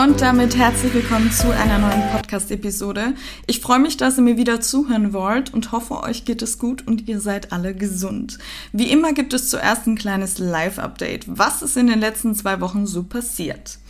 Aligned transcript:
Und 0.00 0.20
damit 0.20 0.56
herzlich 0.56 0.94
willkommen 0.94 1.32
zu 1.32 1.50
einer 1.50 1.80
neuen 1.80 2.08
Podcast-Episode. 2.12 3.14
Ich 3.48 3.60
freue 3.60 3.80
mich, 3.80 3.96
dass 3.96 4.16
ihr 4.16 4.22
mir 4.22 4.36
wieder 4.36 4.60
zuhören 4.60 5.12
wollt 5.12 5.52
und 5.52 5.72
hoffe, 5.72 6.04
euch 6.04 6.24
geht 6.24 6.40
es 6.40 6.60
gut 6.60 6.86
und 6.86 7.08
ihr 7.08 7.18
seid 7.18 7.50
alle 7.50 7.74
gesund. 7.74 8.38
Wie 8.70 8.92
immer 8.92 9.12
gibt 9.12 9.34
es 9.34 9.50
zuerst 9.50 9.88
ein 9.88 9.96
kleines 9.96 10.38
Live-Update. 10.38 11.24
Was 11.26 11.62
ist 11.62 11.76
in 11.76 11.88
den 11.88 11.98
letzten 11.98 12.36
zwei 12.36 12.60
Wochen 12.60 12.86
so 12.86 13.02
passiert? 13.02 13.80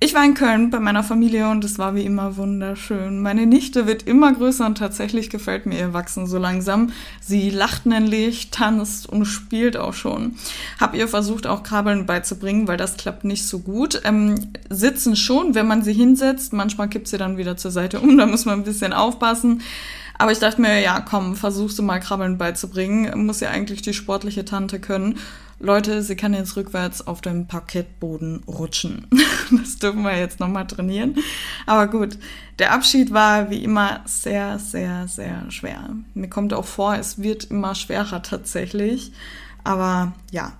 Ich 0.00 0.12
war 0.12 0.24
in 0.24 0.34
Köln 0.34 0.68
bei 0.68 0.80
meiner 0.80 1.02
Familie 1.02 1.48
und 1.48 1.64
es 1.64 1.78
war 1.78 1.94
wie 1.94 2.04
immer 2.04 2.36
wunderschön. 2.36 3.22
Meine 3.22 3.46
Nichte 3.46 3.86
wird 3.86 4.02
immer 4.02 4.32
größer 4.32 4.66
und 4.66 4.76
tatsächlich 4.76 5.30
gefällt 5.30 5.64
mir 5.64 5.78
ihr 5.78 5.94
Wachsen 5.94 6.26
so 6.26 6.36
langsam. 6.36 6.92
Sie 7.20 7.48
lacht 7.48 7.86
nämlich, 7.86 8.50
tanzt 8.50 9.08
und 9.08 9.24
spielt 9.24 9.78
auch 9.78 9.94
schon. 9.94 10.36
Hab 10.78 10.94
ihr 10.94 11.08
versucht 11.08 11.46
auch 11.46 11.62
Krabbeln 11.62 12.04
beizubringen, 12.04 12.68
weil 12.68 12.76
das 12.76 12.98
klappt 12.98 13.24
nicht 13.24 13.46
so 13.46 13.60
gut. 13.60 14.02
Ähm, 14.04 14.34
sitzen 14.68 15.16
schon, 15.16 15.54
wenn 15.54 15.66
man 15.66 15.82
sie 15.82 15.94
hinsetzt. 15.94 16.52
Manchmal 16.52 16.88
kippt 16.88 17.08
sie 17.08 17.16
dann 17.16 17.38
wieder 17.38 17.56
zur 17.56 17.70
Seite 17.70 18.00
um, 18.00 18.18
da 18.18 18.26
muss 18.26 18.44
man 18.44 18.60
ein 18.60 18.64
bisschen 18.64 18.92
aufpassen. 18.92 19.62
Aber 20.18 20.32
ich 20.32 20.38
dachte 20.38 20.60
mir, 20.60 20.80
ja, 20.80 21.00
komm, 21.00 21.36
versuchst 21.36 21.78
du 21.78 21.82
mal 21.82 22.00
Krabbeln 22.00 22.38
beizubringen. 22.38 23.26
Muss 23.26 23.40
ja 23.40 23.50
eigentlich 23.50 23.82
die 23.82 23.94
sportliche 23.94 24.44
Tante 24.44 24.78
können. 24.78 25.18
Leute, 25.60 26.02
sie 26.02 26.16
kann 26.16 26.34
jetzt 26.34 26.56
rückwärts 26.56 27.06
auf 27.06 27.20
dem 27.20 27.46
Parkettboden 27.46 28.42
rutschen. 28.46 29.06
Das 29.50 29.78
dürfen 29.78 30.02
wir 30.02 30.18
jetzt 30.18 30.40
nochmal 30.40 30.66
trainieren. 30.66 31.16
Aber 31.66 31.86
gut, 31.86 32.18
der 32.58 32.72
Abschied 32.72 33.12
war 33.12 33.50
wie 33.50 33.62
immer 33.62 34.00
sehr, 34.06 34.58
sehr, 34.58 35.06
sehr 35.06 35.50
schwer. 35.50 35.90
Mir 36.14 36.28
kommt 36.28 36.54
auch 36.54 36.64
vor, 36.64 36.96
es 36.96 37.20
wird 37.20 37.44
immer 37.44 37.74
schwerer 37.74 38.22
tatsächlich. 38.22 39.12
Aber 39.62 40.14
ja. 40.30 40.52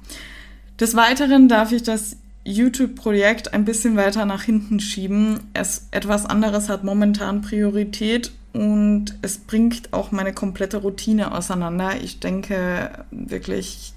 Des 0.79 0.95
Weiteren 0.97 1.49
darf 1.49 1.73
ich 1.73 1.83
das 1.83 2.19
YouTube-Projekt 2.45 3.55
ein 3.55 3.65
bisschen 3.65 3.97
weiter 3.97 4.27
nach 4.27 4.43
hinten 4.43 4.81
schieben. 4.81 5.41
Es 5.55 5.89
etwas 5.91 6.27
anderes 6.27 6.69
hat 6.69 6.85
momentan 6.85 7.41
Priorität 7.41 8.33
und 8.55 9.19
es 9.21 9.39
bringt 9.39 9.93
auch 9.93 10.13
meine 10.13 10.33
komplette 10.33 10.79
Routine 10.79 11.33
auseinander. 11.33 12.01
Ich 12.01 12.21
denke 12.21 12.91
wirklich 13.11 13.93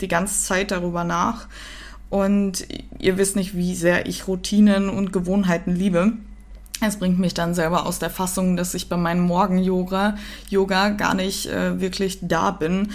die 0.00 0.08
ganze 0.08 0.42
Zeit 0.42 0.70
darüber 0.70 1.04
nach 1.04 1.48
und 2.08 2.66
ihr 2.98 3.18
wisst 3.18 3.36
nicht, 3.36 3.56
wie 3.56 3.74
sehr 3.74 4.06
ich 4.06 4.28
Routinen 4.28 4.88
und 4.88 5.12
Gewohnheiten 5.12 5.74
liebe. 5.74 6.12
Es 6.80 6.98
bringt 6.98 7.18
mich 7.18 7.34
dann 7.34 7.52
selber 7.52 7.84
aus 7.84 7.98
der 7.98 8.10
Fassung, 8.10 8.56
dass 8.56 8.74
ich 8.74 8.88
bei 8.88 8.96
meinem 8.96 9.22
Morgen-Yoga 9.22 10.16
Yoga 10.48 10.90
gar 10.90 11.14
nicht 11.14 11.46
äh, 11.46 11.80
wirklich 11.80 12.20
da 12.22 12.52
bin. 12.52 12.88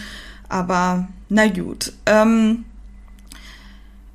Aber 0.48 1.08
na 1.28 1.48
gut. 1.48 1.92
Ähm, 2.06 2.64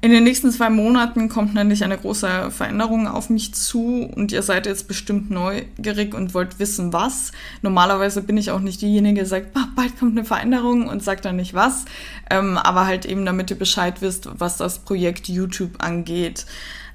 in 0.03 0.13
den 0.13 0.25
nächsten 0.25 0.51
zwei 0.51 0.71
Monaten 0.71 1.29
kommt 1.29 1.55
nämlich 1.55 1.85
eine 1.85 1.99
große 1.99 2.51
Veränderung 2.51 3.07
auf 3.07 3.29
mich 3.29 3.53
zu 3.53 4.09
und 4.15 4.33
ihr 4.33 4.43
seid 4.43 4.65
jetzt 4.65 4.89
bestimmt 4.89 5.31
neugierig 5.31 6.15
und 6.15 6.33
wollt 6.33 6.59
wissen, 6.59 6.93
was. 6.95 7.33
Normalerweise 7.61 8.23
bin 8.23 8.39
ich 8.39 8.51
auch 8.51 8.61
nicht 8.61 8.81
diejenige, 8.81 9.21
die 9.23 9.29
sagt, 9.29 9.53
bald 9.77 9.99
kommt 9.99 10.17
eine 10.17 10.25
Veränderung 10.25 10.89
und 10.89 11.03
sagt 11.03 11.27
dann 11.27 11.37
nicht 11.37 11.53
was, 11.53 11.85
ähm, 12.31 12.57
aber 12.57 12.87
halt 12.87 13.05
eben, 13.05 13.27
damit 13.27 13.51
ihr 13.51 13.59
Bescheid 13.59 14.01
wisst, 14.01 14.29
was 14.39 14.57
das 14.57 14.79
Projekt 14.79 15.29
YouTube 15.29 15.83
angeht. 15.83 16.47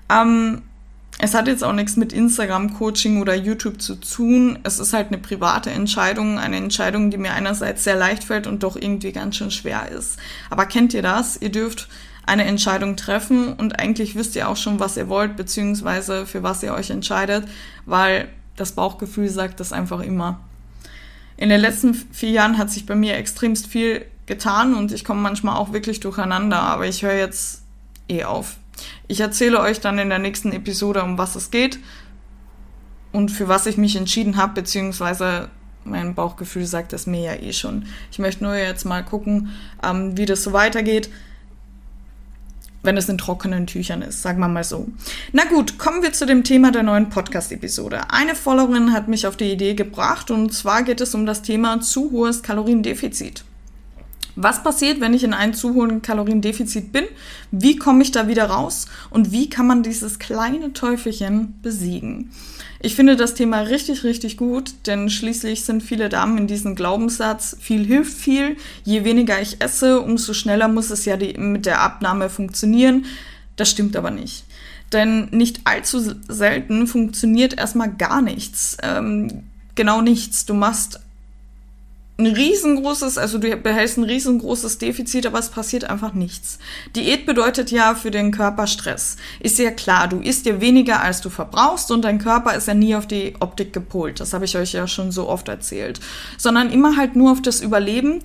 Ähm, 0.09 0.63
es 1.19 1.33
hat 1.33 1.47
jetzt 1.47 1.63
auch 1.63 1.73
nichts 1.73 1.95
mit 1.95 2.11
Instagram-Coaching 2.11 3.21
oder 3.21 3.35
YouTube 3.35 3.81
zu 3.81 3.95
tun. 3.95 4.59
Es 4.63 4.79
ist 4.79 4.93
halt 4.93 5.07
eine 5.07 5.17
private 5.17 5.69
Entscheidung, 5.69 6.39
eine 6.39 6.57
Entscheidung, 6.57 7.09
die 7.09 7.17
mir 7.17 7.33
einerseits 7.33 7.85
sehr 7.85 7.95
leicht 7.95 8.25
fällt 8.25 8.47
und 8.47 8.63
doch 8.63 8.75
irgendwie 8.75 9.13
ganz 9.13 9.37
schön 9.37 9.51
schwer 9.51 9.89
ist. 9.89 10.17
Aber 10.49 10.65
kennt 10.65 10.93
ihr 10.93 11.03
das? 11.03 11.37
Ihr 11.41 11.51
dürft 11.51 11.87
eine 12.25 12.45
Entscheidung 12.45 12.95
treffen 12.95 13.53
und 13.53 13.79
eigentlich 13.79 14.15
wisst 14.15 14.35
ihr 14.35 14.49
auch 14.49 14.57
schon, 14.57 14.79
was 14.79 14.97
ihr 14.97 15.09
wollt, 15.09 15.35
beziehungsweise 15.35 16.25
für 16.25 16.43
was 16.43 16.63
ihr 16.63 16.73
euch 16.73 16.89
entscheidet, 16.89 17.47
weil 17.85 18.27
das 18.55 18.71
Bauchgefühl 18.71 19.29
sagt 19.29 19.59
das 19.59 19.73
einfach 19.73 20.01
immer. 20.01 20.39
In 21.37 21.49
den 21.49 21.59
letzten 21.59 21.93
vier 21.93 22.31
Jahren 22.31 22.57
hat 22.57 22.71
sich 22.71 22.85
bei 22.85 22.95
mir 22.95 23.15
extremst 23.15 23.67
viel 23.67 24.05
getan 24.25 24.73
und 24.73 24.91
ich 24.91 25.03
komme 25.03 25.21
manchmal 25.21 25.57
auch 25.57 25.73
wirklich 25.73 25.99
durcheinander, 25.99 26.59
aber 26.61 26.87
ich 26.87 27.03
höre 27.03 27.15
jetzt 27.15 27.63
eh 28.07 28.23
auf. 28.23 28.57
Ich 29.07 29.19
erzähle 29.19 29.59
euch 29.59 29.79
dann 29.79 29.99
in 29.99 30.09
der 30.09 30.19
nächsten 30.19 30.51
Episode, 30.51 31.03
um 31.03 31.17
was 31.17 31.35
es 31.35 31.51
geht 31.51 31.79
und 33.11 33.29
für 33.29 33.47
was 33.47 33.65
ich 33.65 33.77
mich 33.77 33.95
entschieden 33.95 34.37
habe, 34.37 34.53
beziehungsweise 34.53 35.49
mein 35.83 36.15
Bauchgefühl 36.15 36.65
sagt 36.65 36.93
es 36.93 37.05
mir 37.05 37.21
ja 37.21 37.33
eh 37.35 37.53
schon. 37.53 37.85
Ich 38.11 38.17
möchte 38.17 38.43
nur 38.43 38.55
jetzt 38.55 38.85
mal 38.85 39.03
gucken, 39.03 39.51
ähm, 39.83 40.17
wie 40.17 40.25
das 40.25 40.43
so 40.43 40.51
weitergeht 40.51 41.09
wenn 42.85 42.97
es 42.97 43.09
in 43.09 43.17
trockenen 43.17 43.67
Tüchern 43.67 44.01
ist, 44.01 44.21
sagen 44.21 44.39
wir 44.39 44.47
mal 44.47 44.63
so. 44.63 44.87
Na 45.31 45.45
gut, 45.45 45.77
kommen 45.77 46.03
wir 46.03 46.13
zu 46.13 46.25
dem 46.25 46.43
Thema 46.43 46.71
der 46.71 46.83
neuen 46.83 47.09
Podcast-Episode. 47.09 48.11
Eine 48.11 48.35
Followerin 48.35 48.93
hat 48.93 49.07
mich 49.07 49.27
auf 49.27 49.37
die 49.37 49.51
Idee 49.51 49.73
gebracht 49.73 50.31
und 50.31 50.53
zwar 50.53 50.83
geht 50.83 51.01
es 51.01 51.15
um 51.15 51.25
das 51.25 51.41
Thema 51.41 51.81
zu 51.81 52.11
hohes 52.11 52.43
Kaloriendefizit. 52.43 53.43
Was 54.37 54.63
passiert, 54.63 54.99
wenn 54.99 55.13
ich 55.13 55.23
in 55.23 55.33
einem 55.33 55.53
zu 55.53 55.73
hohen 55.73 56.01
Kaloriendefizit 56.01 56.91
bin? 56.91 57.05
Wie 57.51 57.77
komme 57.77 58.03
ich 58.03 58.11
da 58.11 58.27
wieder 58.27 58.45
raus? 58.45 58.87
Und 59.09 59.31
wie 59.31 59.49
kann 59.49 59.65
man 59.65 59.81
dieses 59.81 60.19
kleine 60.19 60.73
Teufelchen 60.73 61.59
besiegen? 61.61 62.31
Ich 62.81 62.95
finde 62.95 63.15
das 63.15 63.33
Thema 63.33 63.61
richtig, 63.61 64.03
richtig 64.03 64.37
gut, 64.37 64.71
denn 64.85 65.09
schließlich 65.09 65.63
sind 65.63 65.81
viele 65.81 66.09
Damen 66.09 66.37
in 66.37 66.47
diesem 66.47 66.75
Glaubenssatz, 66.75 67.57
viel 67.59 67.85
hilft 67.85 68.17
viel, 68.17 68.57
je 68.83 69.03
weniger 69.03 69.41
ich 69.41 69.61
esse, 69.61 70.01
umso 70.01 70.33
schneller 70.33 70.67
muss 70.67 70.91
es 70.91 71.05
ja 71.05 71.17
die, 71.17 71.37
mit 71.37 71.65
der 71.65 71.81
Abnahme 71.81 72.29
funktionieren. 72.29 73.05
Das 73.55 73.69
stimmt 73.69 73.95
aber 73.95 74.11
nicht. 74.11 74.45
Denn 74.91 75.29
nicht 75.31 75.61
allzu 75.63 76.15
selten 76.27 76.87
funktioniert 76.87 77.57
erstmal 77.57 77.91
gar 77.91 78.21
nichts. 78.21 78.77
Ähm, 78.83 79.43
genau 79.75 80.01
nichts. 80.01 80.45
Du 80.45 80.53
machst 80.53 80.99
ein 82.17 82.27
riesengroßes, 82.27 83.17
also 83.17 83.37
du 83.37 83.53
behältst 83.57 83.97
ein 83.97 84.05
riesengroßes 84.05 84.77
Defizit, 84.77 85.25
aber 85.25 85.39
es 85.39 85.49
passiert 85.49 85.83
einfach 85.83 86.13
nichts. 86.13 86.59
Diät 86.95 87.25
bedeutet 87.25 87.71
ja 87.71 87.93
für 87.93 88.09
den 88.09 88.31
Körper 88.31 88.67
Stress. 88.67 89.17
Ist 89.41 89.59
ja 89.59 89.71
klar, 89.71 90.07
du 90.07 90.19
isst 90.19 90.45
dir 90.45 90.61
weniger, 90.61 91.01
als 91.01 91.19
du 91.19 91.29
verbrauchst 91.29 91.91
und 91.91 92.03
dein 92.03 92.19
Körper 92.19 92.55
ist 92.55 92.69
ja 92.69 92.73
nie 92.73 92.95
auf 92.95 93.05
die 93.05 93.33
Optik 93.41 93.73
gepolt. 93.73 94.21
Das 94.21 94.31
habe 94.33 94.45
ich 94.45 94.55
euch 94.55 94.71
ja 94.71 94.87
schon 94.87 95.11
so 95.11 95.27
oft 95.27 95.49
erzählt. 95.49 95.99
Sondern 96.37 96.71
immer 96.71 96.95
halt 96.95 97.17
nur 97.17 97.33
auf 97.33 97.41
das 97.41 97.59
Überleben. 97.59 98.19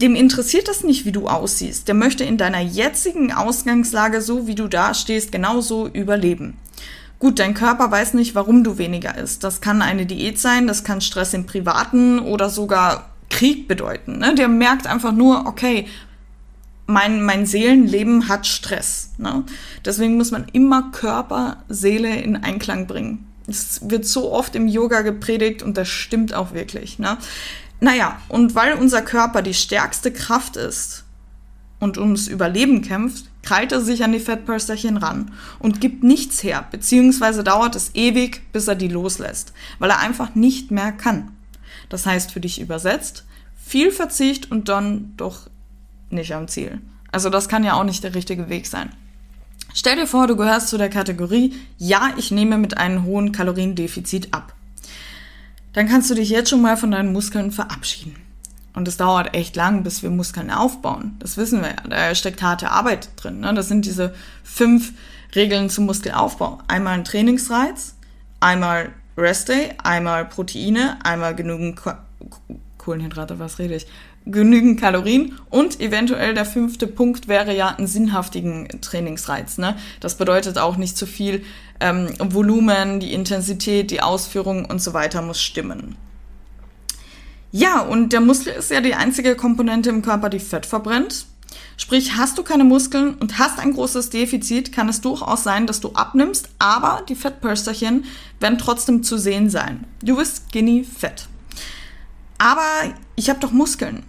Dem 0.00 0.14
interessiert 0.14 0.68
das 0.68 0.84
nicht, 0.84 1.04
wie 1.04 1.12
du 1.12 1.28
aussiehst. 1.28 1.86
Der 1.86 1.94
möchte 1.94 2.24
in 2.24 2.38
deiner 2.38 2.60
jetzigen 2.60 3.30
Ausgangslage, 3.30 4.22
so 4.22 4.46
wie 4.46 4.54
du 4.54 4.68
da 4.68 4.94
stehst, 4.94 5.32
genauso 5.32 5.86
überleben. 5.86 6.56
Gut, 7.18 7.40
dein 7.40 7.54
Körper 7.54 7.90
weiß 7.90 8.14
nicht, 8.14 8.34
warum 8.34 8.62
du 8.62 8.78
weniger 8.78 9.18
isst. 9.18 9.42
Das 9.42 9.60
kann 9.60 9.82
eine 9.82 10.06
Diät 10.06 10.38
sein, 10.38 10.66
das 10.66 10.84
kann 10.84 11.00
Stress 11.00 11.34
im 11.34 11.46
Privaten 11.46 12.20
oder 12.20 12.48
sogar 12.48 13.10
Krieg 13.28 13.66
bedeuten. 13.66 14.18
Ne? 14.18 14.34
Der 14.36 14.48
merkt 14.48 14.86
einfach 14.86 15.12
nur, 15.12 15.46
okay, 15.46 15.86
mein, 16.86 17.22
mein 17.22 17.44
Seelenleben 17.44 18.28
hat 18.28 18.46
Stress. 18.46 19.10
Ne? 19.18 19.44
Deswegen 19.84 20.16
muss 20.16 20.30
man 20.30 20.46
immer 20.52 20.90
Körper, 20.92 21.64
Seele 21.68 22.16
in 22.20 22.36
Einklang 22.36 22.86
bringen. 22.86 23.26
Es 23.46 23.90
wird 23.90 24.06
so 24.06 24.32
oft 24.32 24.54
im 24.54 24.68
Yoga 24.68 25.02
gepredigt 25.02 25.62
und 25.62 25.76
das 25.76 25.88
stimmt 25.88 26.34
auch 26.34 26.52
wirklich. 26.52 26.98
Ne? 26.98 27.18
Naja, 27.80 28.20
und 28.28 28.54
weil 28.54 28.74
unser 28.74 29.02
Körper 29.02 29.42
die 29.42 29.54
stärkste 29.54 30.12
Kraft 30.12 30.56
ist 30.56 31.04
und 31.78 31.98
ums 31.98 32.28
Überleben 32.28 32.82
kämpft, 32.82 33.27
krallt 33.42 33.72
er 33.72 33.80
sich 33.80 34.04
an 34.04 34.12
die 34.12 34.20
Fettpölsterchen 34.20 34.96
ran 34.96 35.32
und 35.58 35.80
gibt 35.80 36.04
nichts 36.04 36.42
her, 36.42 36.66
beziehungsweise 36.70 37.44
dauert 37.44 37.76
es 37.76 37.94
ewig, 37.94 38.42
bis 38.52 38.68
er 38.68 38.74
die 38.74 38.88
loslässt, 38.88 39.52
weil 39.78 39.90
er 39.90 40.00
einfach 40.00 40.34
nicht 40.34 40.70
mehr 40.70 40.92
kann. 40.92 41.32
Das 41.88 42.06
heißt 42.06 42.32
für 42.32 42.40
dich 42.40 42.60
übersetzt, 42.60 43.24
viel 43.56 43.90
Verzicht 43.90 44.50
und 44.50 44.68
dann 44.68 45.14
doch 45.16 45.48
nicht 46.10 46.34
am 46.34 46.48
Ziel. 46.48 46.80
Also 47.12 47.30
das 47.30 47.48
kann 47.48 47.64
ja 47.64 47.74
auch 47.74 47.84
nicht 47.84 48.04
der 48.04 48.14
richtige 48.14 48.48
Weg 48.48 48.66
sein. 48.66 48.90
Stell 49.74 49.96
dir 49.96 50.06
vor, 50.06 50.26
du 50.26 50.36
gehörst 50.36 50.68
zu 50.68 50.78
der 50.78 50.88
Kategorie, 50.88 51.54
ja, 51.76 52.10
ich 52.16 52.30
nehme 52.30 52.58
mit 52.58 52.78
einem 52.78 53.04
hohen 53.04 53.32
Kaloriendefizit 53.32 54.32
ab. 54.32 54.54
Dann 55.72 55.88
kannst 55.88 56.10
du 56.10 56.14
dich 56.14 56.30
jetzt 56.30 56.50
schon 56.50 56.62
mal 56.62 56.76
von 56.76 56.90
deinen 56.90 57.12
Muskeln 57.12 57.50
verabschieden. 57.50 58.16
Und 58.78 58.86
es 58.86 58.96
dauert 58.96 59.34
echt 59.34 59.56
lang, 59.56 59.82
bis 59.82 60.04
wir 60.04 60.10
Muskeln 60.10 60.52
aufbauen. 60.52 61.16
Das 61.18 61.36
wissen 61.36 61.62
wir 61.62 61.70
ja. 61.70 61.76
Da 61.90 62.14
steckt 62.14 62.42
harte 62.42 62.70
Arbeit 62.70 63.08
drin. 63.16 63.40
Ne? 63.40 63.52
Das 63.52 63.66
sind 63.66 63.84
diese 63.84 64.14
fünf 64.44 64.92
Regeln 65.34 65.68
zum 65.68 65.86
Muskelaufbau. 65.86 66.60
Einmal 66.68 66.94
ein 66.94 67.02
Trainingsreiz, 67.02 67.96
einmal 68.38 68.90
Rest 69.16 69.48
Day, 69.48 69.70
einmal 69.82 70.26
Proteine, 70.26 70.96
einmal 71.02 71.34
genügend 71.34 71.74
Ko 71.74 71.90
Kohlenhydrate, 72.78 73.40
was 73.40 73.58
rede 73.58 73.74
ich? 73.74 73.88
Genügend 74.26 74.80
Kalorien 74.80 75.36
und 75.50 75.80
eventuell 75.80 76.32
der 76.34 76.46
fünfte 76.46 76.86
Punkt 76.86 77.26
wäre 77.26 77.56
ja 77.56 77.70
einen 77.70 77.88
sinnhaftigen 77.88 78.68
Trainingsreiz. 78.80 79.58
Ne? 79.58 79.76
Das 79.98 80.14
bedeutet 80.14 80.56
auch 80.56 80.76
nicht 80.76 80.96
zu 80.96 81.04
viel 81.04 81.44
ähm, 81.80 82.10
Volumen, 82.20 83.00
die 83.00 83.12
Intensität, 83.12 83.90
die 83.90 84.02
Ausführung 84.02 84.66
und 84.66 84.80
so 84.80 84.94
weiter 84.94 85.20
muss 85.20 85.42
stimmen. 85.42 85.96
Ja, 87.50 87.80
und 87.80 88.12
der 88.12 88.20
Muskel 88.20 88.52
ist 88.52 88.70
ja 88.70 88.80
die 88.80 88.94
einzige 88.94 89.34
Komponente 89.34 89.88
im 89.90 90.02
Körper, 90.02 90.28
die 90.28 90.38
Fett 90.38 90.66
verbrennt. 90.66 91.26
Sprich, 91.78 92.16
hast 92.16 92.36
du 92.36 92.42
keine 92.42 92.64
Muskeln 92.64 93.14
und 93.14 93.38
hast 93.38 93.58
ein 93.58 93.72
großes 93.72 94.10
Defizit, 94.10 94.72
kann 94.72 94.88
es 94.88 95.00
durchaus 95.00 95.44
sein, 95.44 95.66
dass 95.66 95.80
du 95.80 95.92
abnimmst, 95.92 96.48
aber 96.58 97.02
die 97.08 97.14
Fettpölsterchen 97.14 98.04
werden 98.40 98.58
trotzdem 98.58 99.02
zu 99.02 99.16
sehen 99.16 99.48
sein. 99.48 99.84
Du 100.02 100.16
bist 100.16 100.42
skinny 100.48 100.84
fett. 100.84 101.28
Aber 102.36 102.94
ich 103.16 103.30
habe 103.30 103.40
doch 103.40 103.52
Muskeln. 103.52 104.02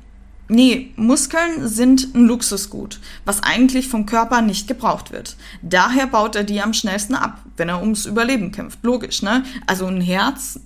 Nee, 0.52 0.92
Muskeln 0.96 1.68
sind 1.68 2.16
ein 2.16 2.26
Luxusgut, 2.26 3.00
was 3.24 3.44
eigentlich 3.44 3.88
vom 3.88 4.08
Körper 4.08 4.42
nicht 4.42 4.68
gebraucht 4.68 5.12
wird. 5.12 5.38
Daher 5.62 6.08
baut 6.08 6.36
er 6.36 6.44
die 6.44 6.60
am 6.60 6.74
schnellsten 6.74 7.14
ab, 7.14 7.40
wenn 7.56 7.70
er 7.70 7.82
ums 7.82 8.08
Überleben 8.08 8.52
kämpft. 8.52 8.80
Logisch, 8.82 9.22
ne? 9.22 9.44
Also 9.68 9.86
ein 9.86 10.02
Herz, 10.02 10.60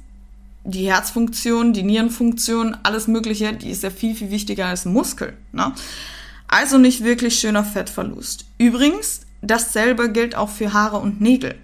die 0.64 0.88
Herzfunktion, 0.88 1.74
die 1.74 1.84
Nierenfunktion, 1.84 2.78
alles 2.84 3.08
Mögliche, 3.08 3.54
die 3.54 3.70
ist 3.70 3.84
ja 3.84 3.90
viel, 3.90 4.16
viel 4.16 4.32
wichtiger 4.32 4.68
als 4.68 4.86
Muskel, 4.86 5.34
ne? 5.52 5.74
Also 6.48 6.78
nicht 6.78 7.04
wirklich 7.04 7.40
schöner 7.40 7.64
Fettverlust. 7.64 8.46
Übrigens, 8.60 9.22
dasselbe 9.42 10.12
gilt 10.12 10.36
auch 10.36 10.50
für 10.50 10.72
Haare 10.72 10.98
und 10.98 11.20
Nägel. 11.20 11.56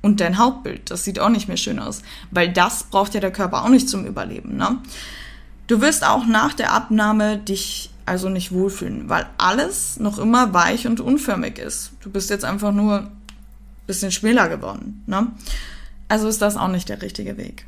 Und 0.00 0.20
dein 0.20 0.38
Hautbild, 0.38 0.90
das 0.90 1.04
sieht 1.04 1.18
auch 1.18 1.28
nicht 1.28 1.48
mehr 1.48 1.56
schön 1.56 1.78
aus, 1.78 2.02
weil 2.30 2.52
das 2.52 2.84
braucht 2.84 3.14
ja 3.14 3.20
der 3.20 3.32
Körper 3.32 3.64
auch 3.64 3.68
nicht 3.68 3.88
zum 3.88 4.06
Überleben. 4.06 4.56
Ne? 4.56 4.78
Du 5.66 5.80
wirst 5.80 6.06
auch 6.06 6.24
nach 6.24 6.54
der 6.54 6.72
Abnahme 6.72 7.36
dich 7.36 7.90
also 8.06 8.30
nicht 8.30 8.52
wohlfühlen, 8.52 9.08
weil 9.10 9.26
alles 9.36 10.00
noch 10.00 10.18
immer 10.18 10.54
weich 10.54 10.86
und 10.86 11.00
unförmig 11.00 11.58
ist. 11.58 11.92
Du 12.00 12.10
bist 12.10 12.30
jetzt 12.30 12.44
einfach 12.44 12.72
nur 12.72 13.00
ein 13.00 13.10
bisschen 13.86 14.12
schmäler 14.12 14.48
geworden. 14.48 15.02
Ne? 15.06 15.26
Also 16.08 16.26
ist 16.26 16.40
das 16.40 16.56
auch 16.56 16.68
nicht 16.68 16.88
der 16.88 17.02
richtige 17.02 17.36
Weg. 17.36 17.67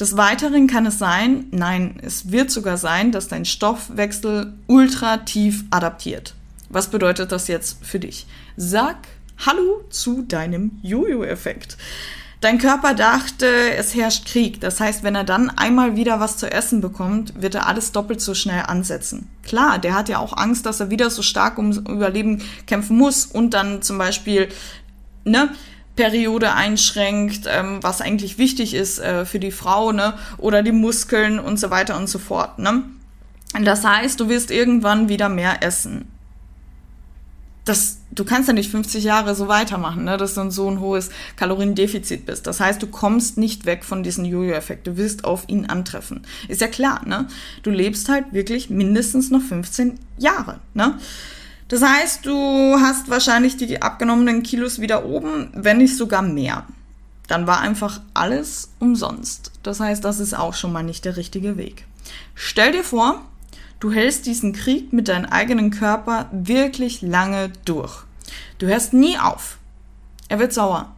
Des 0.00 0.16
Weiteren 0.16 0.66
kann 0.66 0.86
es 0.86 0.98
sein, 0.98 1.44
nein, 1.50 2.00
es 2.00 2.32
wird 2.32 2.50
sogar 2.50 2.78
sein, 2.78 3.12
dass 3.12 3.28
dein 3.28 3.44
Stoffwechsel 3.44 4.54
ultra 4.66 5.18
tief 5.18 5.64
adaptiert. 5.68 6.34
Was 6.70 6.88
bedeutet 6.88 7.32
das 7.32 7.48
jetzt 7.48 7.84
für 7.84 8.00
dich? 8.00 8.26
Sag 8.56 8.96
Hallo 9.44 9.84
zu 9.90 10.22
deinem 10.22 10.78
Jojo-Effekt. 10.82 11.76
Dein 12.40 12.56
Körper 12.56 12.94
dachte, 12.94 13.46
es 13.76 13.94
herrscht 13.94 14.24
Krieg. 14.24 14.60
Das 14.62 14.80
heißt, 14.80 15.02
wenn 15.02 15.14
er 15.14 15.24
dann 15.24 15.50
einmal 15.50 15.96
wieder 15.96 16.18
was 16.18 16.38
zu 16.38 16.50
essen 16.50 16.80
bekommt, 16.80 17.40
wird 17.42 17.54
er 17.54 17.66
alles 17.66 17.92
doppelt 17.92 18.22
so 18.22 18.32
schnell 18.32 18.62
ansetzen. 18.62 19.28
Klar, 19.42 19.78
der 19.78 19.94
hat 19.94 20.08
ja 20.08 20.18
auch 20.18 20.34
Angst, 20.34 20.64
dass 20.64 20.80
er 20.80 20.88
wieder 20.88 21.10
so 21.10 21.20
stark 21.20 21.58
ums 21.58 21.76
Überleben 21.76 22.42
kämpfen 22.66 22.96
muss 22.96 23.26
und 23.26 23.52
dann 23.52 23.82
zum 23.82 23.98
Beispiel, 23.98 24.48
ne, 25.24 25.50
Periode 25.96 26.54
einschränkt, 26.54 27.42
ähm, 27.46 27.78
was 27.82 28.00
eigentlich 28.00 28.38
wichtig 28.38 28.74
ist 28.74 28.98
äh, 28.98 29.24
für 29.24 29.38
die 29.38 29.50
Frau, 29.50 29.92
ne? 29.92 30.14
Oder 30.38 30.62
die 30.62 30.72
Muskeln 30.72 31.38
und 31.38 31.58
so 31.58 31.70
weiter 31.70 31.96
und 31.96 32.08
so 32.08 32.18
fort, 32.18 32.58
ne? 32.58 32.84
Das 33.62 33.84
heißt, 33.84 34.20
du 34.20 34.28
wirst 34.28 34.50
irgendwann 34.50 35.08
wieder 35.08 35.28
mehr 35.28 35.62
essen. 35.62 36.08
Das, 37.64 37.98
du 38.10 38.24
kannst 38.24 38.48
ja 38.48 38.54
nicht 38.54 38.70
50 38.70 39.04
Jahre 39.04 39.34
so 39.34 39.48
weitermachen, 39.48 40.04
ne, 40.04 40.16
dass 40.16 40.34
du 40.34 40.50
so 40.50 40.68
ein 40.68 40.80
hohes 40.80 41.10
Kaloriendefizit 41.36 42.24
bist. 42.26 42.46
Das 42.46 42.58
heißt, 42.58 42.82
du 42.82 42.86
kommst 42.86 43.36
nicht 43.36 43.66
weg 43.66 43.84
von 43.84 44.02
diesem 44.02 44.24
Jojo-Effekt. 44.24 44.86
Du 44.86 44.96
wirst 44.96 45.24
auf 45.24 45.44
ihn 45.48 45.66
antreffen. 45.66 46.22
Ist 46.48 46.60
ja 46.60 46.68
klar, 46.68 47.06
ne? 47.06 47.28
Du 47.62 47.70
lebst 47.70 48.08
halt 48.08 48.32
wirklich 48.32 48.70
mindestens 48.70 49.30
noch 49.30 49.42
15 49.42 49.98
Jahre, 50.16 50.60
ne? 50.74 50.98
Das 51.70 51.82
heißt, 51.82 52.26
du 52.26 52.78
hast 52.80 53.10
wahrscheinlich 53.10 53.56
die 53.56 53.80
abgenommenen 53.80 54.42
Kilos 54.42 54.80
wieder 54.80 55.04
oben, 55.04 55.50
wenn 55.54 55.78
nicht 55.78 55.96
sogar 55.96 56.20
mehr. 56.20 56.66
Dann 57.28 57.46
war 57.46 57.60
einfach 57.60 58.00
alles 58.12 58.72
umsonst. 58.80 59.52
Das 59.62 59.78
heißt, 59.78 60.04
das 60.04 60.18
ist 60.18 60.34
auch 60.34 60.54
schon 60.54 60.72
mal 60.72 60.82
nicht 60.82 61.04
der 61.04 61.16
richtige 61.16 61.56
Weg. 61.56 61.86
Stell 62.34 62.72
dir 62.72 62.82
vor, 62.82 63.24
du 63.78 63.92
hältst 63.92 64.26
diesen 64.26 64.52
Krieg 64.52 64.92
mit 64.92 65.06
deinem 65.06 65.26
eigenen 65.26 65.70
Körper 65.70 66.28
wirklich 66.32 67.02
lange 67.02 67.52
durch. 67.64 68.02
Du 68.58 68.66
hörst 68.66 68.92
nie 68.92 69.16
auf. 69.16 69.58
Er 70.28 70.40
wird 70.40 70.52
sauer. 70.52 70.92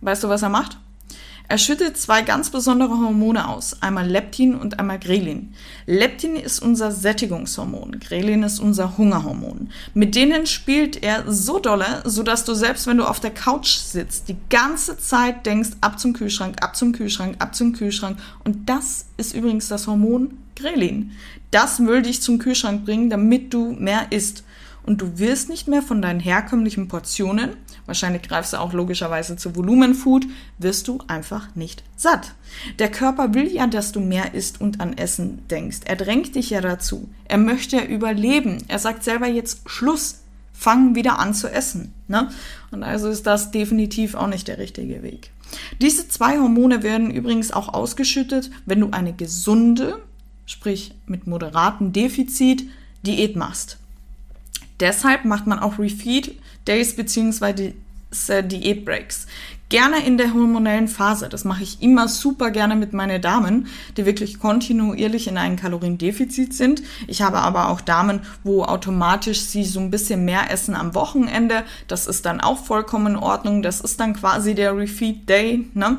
Weißt 0.00 0.24
du, 0.24 0.30
was 0.30 0.40
er 0.40 0.48
macht? 0.48 0.78
Er 1.46 1.58
schüttet 1.58 1.98
zwei 1.98 2.22
ganz 2.22 2.48
besondere 2.48 2.92
Hormone 2.92 3.46
aus, 3.46 3.82
einmal 3.82 4.08
Leptin 4.08 4.54
und 4.54 4.78
einmal 4.78 4.98
Grelin. 4.98 5.52
Leptin 5.84 6.36
ist 6.36 6.60
unser 6.60 6.90
Sättigungshormon, 6.90 8.00
Grelin 8.00 8.42
ist 8.42 8.60
unser 8.60 8.96
Hungerhormon. 8.96 9.68
Mit 9.92 10.14
denen 10.14 10.46
spielt 10.46 11.02
er 11.02 11.30
so 11.30 11.58
dolle, 11.58 12.02
sodass 12.06 12.46
du 12.46 12.54
selbst 12.54 12.86
wenn 12.86 12.96
du 12.96 13.04
auf 13.04 13.20
der 13.20 13.30
Couch 13.30 13.74
sitzt, 13.76 14.30
die 14.30 14.36
ganze 14.48 14.96
Zeit 14.96 15.44
denkst, 15.44 15.70
ab 15.82 16.00
zum 16.00 16.14
Kühlschrank, 16.14 16.62
ab 16.62 16.74
zum 16.76 16.92
Kühlschrank, 16.92 17.36
ab 17.40 17.54
zum 17.54 17.74
Kühlschrank. 17.74 18.18
Und 18.44 18.68
das 18.70 19.06
ist 19.18 19.34
übrigens 19.34 19.68
das 19.68 19.86
Hormon 19.86 20.38
Grelin. 20.56 21.10
Das 21.50 21.84
will 21.84 22.00
dich 22.00 22.22
zum 22.22 22.38
Kühlschrank 22.38 22.86
bringen, 22.86 23.10
damit 23.10 23.52
du 23.52 23.72
mehr 23.72 24.06
isst 24.10 24.44
und 24.86 25.00
du 25.00 25.18
wirst 25.18 25.48
nicht 25.48 25.68
mehr 25.68 25.82
von 25.82 26.02
deinen 26.02 26.20
herkömmlichen 26.20 26.88
Portionen, 26.88 27.50
wahrscheinlich 27.86 28.22
greifst 28.22 28.52
du 28.52 28.60
auch 28.60 28.72
logischerweise 28.72 29.36
zu 29.36 29.56
Volumenfood, 29.56 30.26
wirst 30.58 30.88
du 30.88 30.98
einfach 31.06 31.54
nicht 31.54 31.82
satt. 31.96 32.32
Der 32.78 32.90
Körper 32.90 33.34
will 33.34 33.50
ja, 33.52 33.66
dass 33.66 33.92
du 33.92 34.00
mehr 34.00 34.34
isst 34.34 34.60
und 34.60 34.80
an 34.80 34.96
Essen 34.96 35.46
denkst. 35.48 35.80
Er 35.84 35.96
drängt 35.96 36.34
dich 36.34 36.50
ja 36.50 36.60
dazu. 36.60 37.08
Er 37.26 37.38
möchte 37.38 37.76
ja 37.76 37.84
überleben. 37.84 38.58
Er 38.68 38.78
sagt 38.78 39.04
selber 39.04 39.26
jetzt 39.26 39.68
Schluss. 39.68 40.20
Fang 40.56 40.94
wieder 40.94 41.18
an 41.18 41.34
zu 41.34 41.50
essen. 41.50 41.92
Ne? 42.06 42.30
Und 42.70 42.84
also 42.84 43.08
ist 43.08 43.26
das 43.26 43.50
definitiv 43.50 44.14
auch 44.14 44.28
nicht 44.28 44.46
der 44.46 44.58
richtige 44.58 45.02
Weg. 45.02 45.32
Diese 45.80 46.08
zwei 46.08 46.38
Hormone 46.38 46.82
werden 46.82 47.10
übrigens 47.10 47.52
auch 47.52 47.68
ausgeschüttet, 47.68 48.50
wenn 48.64 48.80
du 48.80 48.90
eine 48.90 49.12
gesunde, 49.12 50.00
sprich 50.46 50.94
mit 51.06 51.26
moderatem 51.26 51.92
Defizit, 51.92 52.68
Diät 53.02 53.36
machst. 53.36 53.78
Deshalb 54.80 55.24
macht 55.24 55.46
man 55.46 55.58
auch 55.58 55.78
Refeed 55.78 56.38
Days 56.66 56.96
bzw. 56.96 57.72
Diät 58.44 58.84
Breaks. 58.84 59.26
Gerne 59.70 60.06
in 60.06 60.18
der 60.18 60.32
hormonellen 60.34 60.86
Phase. 60.86 61.28
Das 61.28 61.44
mache 61.44 61.64
ich 61.64 61.82
immer 61.82 62.06
super 62.06 62.52
gerne 62.52 62.76
mit 62.76 62.92
meinen 62.92 63.20
Damen, 63.20 63.66
die 63.96 64.06
wirklich 64.06 64.38
kontinuierlich 64.38 65.26
in 65.26 65.36
einem 65.36 65.56
Kaloriendefizit 65.56 66.54
sind. 66.54 66.82
Ich 67.08 67.22
habe 67.22 67.38
aber 67.38 67.70
auch 67.70 67.80
Damen, 67.80 68.20
wo 68.44 68.62
automatisch 68.62 69.40
sie 69.40 69.64
so 69.64 69.80
ein 69.80 69.90
bisschen 69.90 70.24
mehr 70.24 70.50
essen 70.52 70.76
am 70.76 70.94
Wochenende. 70.94 71.64
Das 71.88 72.06
ist 72.06 72.24
dann 72.24 72.40
auch 72.40 72.64
vollkommen 72.64 73.14
in 73.14 73.16
Ordnung. 73.16 73.62
Das 73.62 73.80
ist 73.80 73.98
dann 73.98 74.14
quasi 74.14 74.54
der 74.54 74.76
Refeed 74.76 75.28
Day. 75.28 75.66
Ne? 75.74 75.98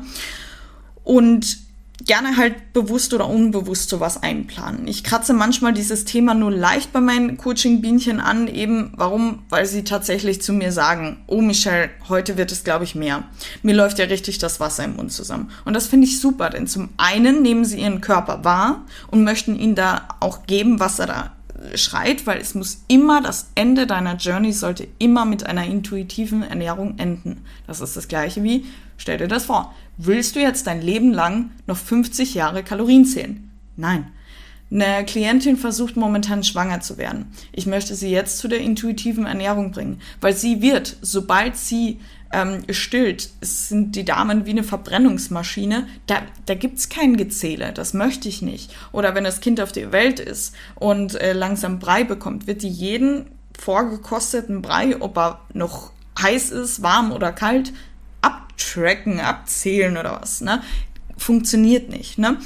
Und 1.04 1.65
gerne 2.04 2.36
halt 2.36 2.72
bewusst 2.72 3.14
oder 3.14 3.28
unbewusst 3.28 3.88
sowas 3.88 4.22
einplanen. 4.22 4.86
Ich 4.86 5.02
kratze 5.02 5.32
manchmal 5.32 5.72
dieses 5.72 6.04
Thema 6.04 6.34
nur 6.34 6.50
leicht 6.50 6.92
bei 6.92 7.00
meinen 7.00 7.36
Coaching-Bienchen 7.36 8.20
an, 8.20 8.48
eben 8.48 8.92
warum? 8.96 9.44
Weil 9.48 9.66
sie 9.66 9.84
tatsächlich 9.84 10.42
zu 10.42 10.52
mir 10.52 10.72
sagen, 10.72 11.18
oh 11.26 11.40
Michelle, 11.40 11.90
heute 12.08 12.36
wird 12.36 12.52
es, 12.52 12.64
glaube 12.64 12.84
ich, 12.84 12.94
mehr. 12.94 13.24
Mir 13.62 13.74
läuft 13.74 13.98
ja 13.98 14.04
richtig 14.06 14.38
das 14.38 14.60
Wasser 14.60 14.84
im 14.84 14.96
Mund 14.96 15.12
zusammen. 15.12 15.50
Und 15.64 15.74
das 15.74 15.86
finde 15.86 16.06
ich 16.06 16.20
super, 16.20 16.50
denn 16.50 16.66
zum 16.66 16.90
einen 16.98 17.42
nehmen 17.42 17.64
sie 17.64 17.80
ihren 17.80 18.00
Körper 18.00 18.44
wahr 18.44 18.84
und 19.10 19.24
möchten 19.24 19.56
ihn 19.56 19.74
da 19.74 20.08
auch 20.20 20.46
geben, 20.46 20.80
was 20.80 20.98
er 20.98 21.06
da 21.06 21.32
schreit, 21.74 22.26
weil 22.26 22.38
es 22.38 22.54
muss 22.54 22.82
immer, 22.88 23.22
das 23.22 23.50
Ende 23.54 23.86
deiner 23.86 24.16
Journey 24.16 24.52
sollte 24.52 24.86
immer 24.98 25.24
mit 25.24 25.46
einer 25.46 25.64
intuitiven 25.64 26.42
Ernährung 26.42 26.98
enden. 26.98 27.44
Das 27.66 27.80
ist 27.80 27.96
das 27.96 28.08
gleiche 28.08 28.42
wie, 28.42 28.66
stell 28.96 29.18
dir 29.18 29.28
das 29.28 29.46
vor, 29.46 29.74
willst 29.96 30.36
du 30.36 30.40
jetzt 30.40 30.66
dein 30.66 30.82
Leben 30.82 31.12
lang 31.12 31.50
noch 31.66 31.76
50 31.76 32.34
Jahre 32.34 32.62
Kalorien 32.62 33.04
zählen? 33.04 33.50
Nein. 33.76 34.12
Eine 34.68 35.04
Klientin 35.04 35.56
versucht 35.56 35.96
momentan 35.96 36.42
schwanger 36.42 36.80
zu 36.80 36.98
werden. 36.98 37.30
Ich 37.52 37.66
möchte 37.66 37.94
sie 37.94 38.10
jetzt 38.10 38.38
zu 38.38 38.48
der 38.48 38.58
intuitiven 38.58 39.24
Ernährung 39.24 39.70
bringen, 39.70 40.00
weil 40.20 40.34
sie 40.34 40.60
wird, 40.60 40.96
sobald 41.02 41.56
sie 41.56 42.00
ähm, 42.32 42.64
stillt, 42.70 43.30
sind 43.40 43.94
die 43.94 44.04
Damen 44.04 44.44
wie 44.44 44.50
eine 44.50 44.64
Verbrennungsmaschine, 44.64 45.86
da, 46.08 46.22
da 46.46 46.54
es 46.54 46.88
kein 46.88 47.16
Gezähle, 47.16 47.72
das 47.72 47.94
möchte 47.94 48.28
ich 48.28 48.42
nicht. 48.42 48.74
Oder 48.90 49.14
wenn 49.14 49.22
das 49.22 49.40
Kind 49.40 49.60
auf 49.60 49.70
der 49.70 49.92
Welt 49.92 50.18
ist 50.18 50.54
und 50.74 51.14
äh, 51.14 51.32
langsam 51.32 51.78
Brei 51.78 52.02
bekommt, 52.02 52.48
wird 52.48 52.62
die 52.62 52.68
jeden 52.68 53.26
vorgekosteten 53.56 54.62
Brei, 54.62 55.00
ob 55.00 55.16
er 55.16 55.40
noch 55.54 55.92
heiß 56.20 56.50
ist, 56.50 56.82
warm 56.82 57.12
oder 57.12 57.30
kalt, 57.30 57.72
abtracken, 58.56 59.20
abzählen 59.20 59.96
oder 59.96 60.18
was, 60.20 60.40
ne? 60.40 60.62
Funktioniert 61.16 61.88
nicht, 61.88 62.18
ne? 62.18 62.38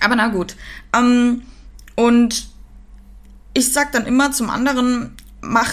Aber 0.00 0.16
na 0.16 0.28
gut. 0.28 0.56
Ähm, 0.94 1.42
und 1.94 2.48
ich 3.54 3.72
sag 3.72 3.92
dann 3.92 4.06
immer 4.06 4.32
zum 4.32 4.50
anderen, 4.50 5.14
mach 5.40 5.72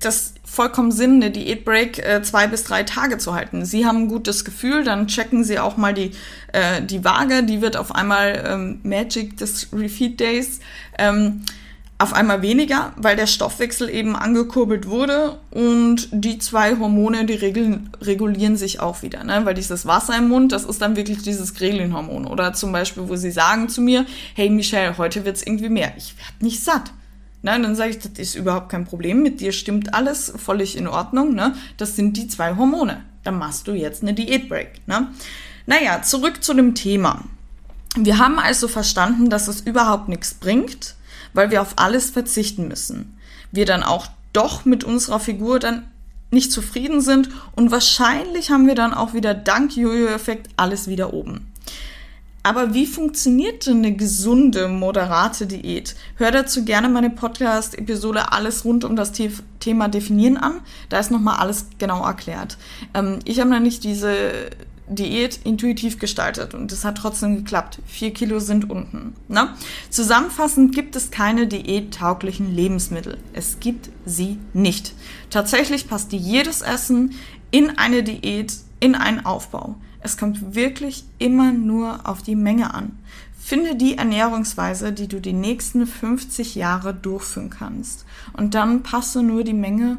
das 0.00 0.34
vollkommen 0.44 0.92
Sinn, 0.92 1.16
eine 1.16 1.30
Diätbreak 1.30 1.98
äh, 1.98 2.22
zwei 2.22 2.46
bis 2.46 2.64
drei 2.64 2.82
Tage 2.82 3.18
zu 3.18 3.34
halten. 3.34 3.64
Sie 3.64 3.86
haben 3.86 4.02
ein 4.02 4.08
gutes 4.08 4.44
Gefühl, 4.44 4.84
dann 4.84 5.06
checken 5.06 5.44
Sie 5.44 5.58
auch 5.58 5.76
mal 5.76 5.94
die, 5.94 6.12
äh, 6.52 6.82
die 6.82 7.04
Waage, 7.04 7.44
die 7.44 7.60
wird 7.60 7.76
auf 7.76 7.94
einmal 7.94 8.44
ähm, 8.46 8.80
Magic 8.82 9.36
des 9.36 9.68
Refeed 9.72 10.20
Days. 10.20 10.60
Ähm, 10.98 11.44
auf 11.98 12.12
einmal 12.12 12.42
weniger, 12.42 12.92
weil 12.96 13.16
der 13.16 13.28
Stoffwechsel 13.28 13.88
eben 13.88 14.16
angekurbelt 14.16 14.88
wurde 14.88 15.38
und 15.50 16.08
die 16.10 16.38
zwei 16.38 16.76
Hormone, 16.76 17.24
die 17.24 17.34
regeln, 17.34 17.90
regulieren 18.00 18.56
sich 18.56 18.80
auch 18.80 19.02
wieder, 19.02 19.22
ne? 19.22 19.42
weil 19.44 19.54
dieses 19.54 19.86
Wasser 19.86 20.18
im 20.18 20.28
Mund, 20.28 20.50
das 20.50 20.64
ist 20.64 20.82
dann 20.82 20.96
wirklich 20.96 21.22
dieses 21.22 21.54
Grelin-Hormon. 21.54 22.26
Oder 22.26 22.52
zum 22.52 22.72
Beispiel, 22.72 23.08
wo 23.08 23.14
sie 23.14 23.30
sagen 23.30 23.68
zu 23.68 23.80
mir, 23.80 24.06
hey 24.34 24.50
Michelle, 24.50 24.98
heute 24.98 25.24
wird's 25.24 25.42
irgendwie 25.42 25.68
mehr. 25.68 25.92
Ich 25.96 26.16
werde 26.18 26.44
nicht 26.44 26.64
satt. 26.64 26.92
Ne? 27.42 27.60
Dann 27.60 27.76
sage 27.76 27.90
ich, 27.90 27.98
das 28.00 28.12
ist 28.18 28.34
überhaupt 28.34 28.70
kein 28.70 28.86
Problem, 28.86 29.22
mit 29.22 29.40
dir 29.40 29.52
stimmt 29.52 29.94
alles 29.94 30.32
völlig 30.36 30.76
in 30.76 30.88
Ordnung. 30.88 31.34
Ne? 31.34 31.54
Das 31.76 31.94
sind 31.94 32.16
die 32.16 32.26
zwei 32.26 32.56
Hormone. 32.56 33.02
Dann 33.22 33.38
machst 33.38 33.68
du 33.68 33.72
jetzt 33.72 34.02
eine 34.02 34.14
Diätbreak. 34.14 34.80
Ne? 34.86 35.08
Naja, 35.66 36.02
zurück 36.02 36.42
zu 36.42 36.54
dem 36.54 36.74
Thema. 36.74 37.22
Wir 37.96 38.18
haben 38.18 38.40
also 38.40 38.66
verstanden, 38.66 39.30
dass 39.30 39.46
es 39.46 39.60
überhaupt 39.60 40.08
nichts 40.08 40.34
bringt, 40.34 40.96
weil 41.34 41.50
wir 41.50 41.60
auf 41.60 41.74
alles 41.76 42.10
verzichten 42.10 42.68
müssen. 42.68 43.18
Wir 43.52 43.66
dann 43.66 43.82
auch 43.82 44.06
doch 44.32 44.64
mit 44.64 44.84
unserer 44.84 45.20
Figur 45.20 45.58
dann 45.58 45.86
nicht 46.30 46.50
zufrieden 46.50 47.00
sind 47.00 47.28
und 47.54 47.70
wahrscheinlich 47.70 48.50
haben 48.50 48.66
wir 48.66 48.74
dann 48.74 48.94
auch 48.94 49.14
wieder 49.14 49.34
dank 49.34 49.76
Jojo-Effekt 49.76 50.48
alles 50.56 50.88
wieder 50.88 51.12
oben. 51.12 51.52
Aber 52.46 52.74
wie 52.74 52.84
funktioniert 52.84 53.66
denn 53.66 53.78
eine 53.78 53.94
gesunde, 53.94 54.68
moderate 54.68 55.46
Diät? 55.46 55.96
Hör 56.16 56.30
dazu 56.30 56.66
gerne 56.66 56.90
meine 56.90 57.08
Podcast-Episode 57.08 58.32
Alles 58.32 58.66
rund 58.66 58.84
um 58.84 58.96
das 58.96 59.12
Thema 59.60 59.88
Definieren 59.88 60.36
an. 60.36 60.60
Da 60.90 60.98
ist 60.98 61.10
nochmal 61.10 61.38
alles 61.38 61.68
genau 61.78 62.04
erklärt. 62.04 62.58
Ähm, 62.92 63.20
ich 63.24 63.40
habe 63.40 63.48
nämlich 63.48 63.80
diese 63.80 64.50
Diät 64.86 65.40
intuitiv 65.44 65.98
gestaltet 65.98 66.54
und 66.54 66.70
es 66.70 66.84
hat 66.84 66.98
trotzdem 66.98 67.36
geklappt. 67.36 67.80
Vier 67.86 68.12
Kilo 68.12 68.38
sind 68.38 68.68
unten. 68.68 69.14
Ne? 69.28 69.48
Zusammenfassend 69.88 70.74
gibt 70.74 70.94
es 70.94 71.10
keine 71.10 71.46
diättauglichen 71.46 72.54
Lebensmittel. 72.54 73.18
Es 73.32 73.60
gibt 73.60 73.88
sie 74.04 74.38
nicht. 74.52 74.92
Tatsächlich 75.30 75.88
passt 75.88 76.12
jedes 76.12 76.60
Essen 76.60 77.14
in 77.50 77.78
eine 77.78 78.02
Diät, 78.02 78.54
in 78.80 78.94
einen 78.94 79.24
Aufbau. 79.24 79.76
Es 80.00 80.18
kommt 80.18 80.54
wirklich 80.54 81.04
immer 81.18 81.52
nur 81.52 82.06
auf 82.06 82.22
die 82.22 82.36
Menge 82.36 82.74
an. 82.74 82.98
Finde 83.38 83.76
die 83.76 83.96
Ernährungsweise, 83.96 84.92
die 84.92 85.08
du 85.08 85.20
die 85.20 85.32
nächsten 85.32 85.86
50 85.86 86.54
Jahre 86.54 86.92
durchführen 86.92 87.50
kannst. 87.50 88.04
Und 88.34 88.54
dann 88.54 88.82
passe 88.82 89.22
nur 89.22 89.44
die 89.44 89.54
Menge 89.54 89.98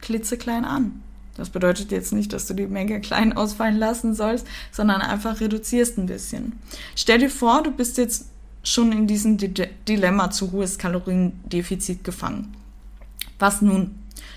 klitzeklein 0.00 0.64
an. 0.64 1.02
Das 1.40 1.48
bedeutet 1.48 1.90
jetzt 1.90 2.12
nicht, 2.12 2.34
dass 2.34 2.46
du 2.46 2.52
die 2.52 2.66
Menge 2.66 3.00
klein 3.00 3.32
ausfallen 3.32 3.78
lassen 3.78 4.14
sollst, 4.14 4.46
sondern 4.70 5.00
einfach 5.00 5.40
reduzierst 5.40 5.96
ein 5.96 6.04
bisschen. 6.04 6.52
Stell 6.94 7.18
dir 7.18 7.30
vor, 7.30 7.62
du 7.62 7.70
bist 7.70 7.96
jetzt 7.96 8.26
schon 8.62 8.92
in 8.92 9.06
diesem 9.06 9.38
Dilemma 9.38 10.30
zu 10.30 10.52
hohes 10.52 10.76
Kaloriendefizit 10.76 12.04
gefangen. 12.04 12.54
Was 13.38 13.62
nun? 13.62 13.94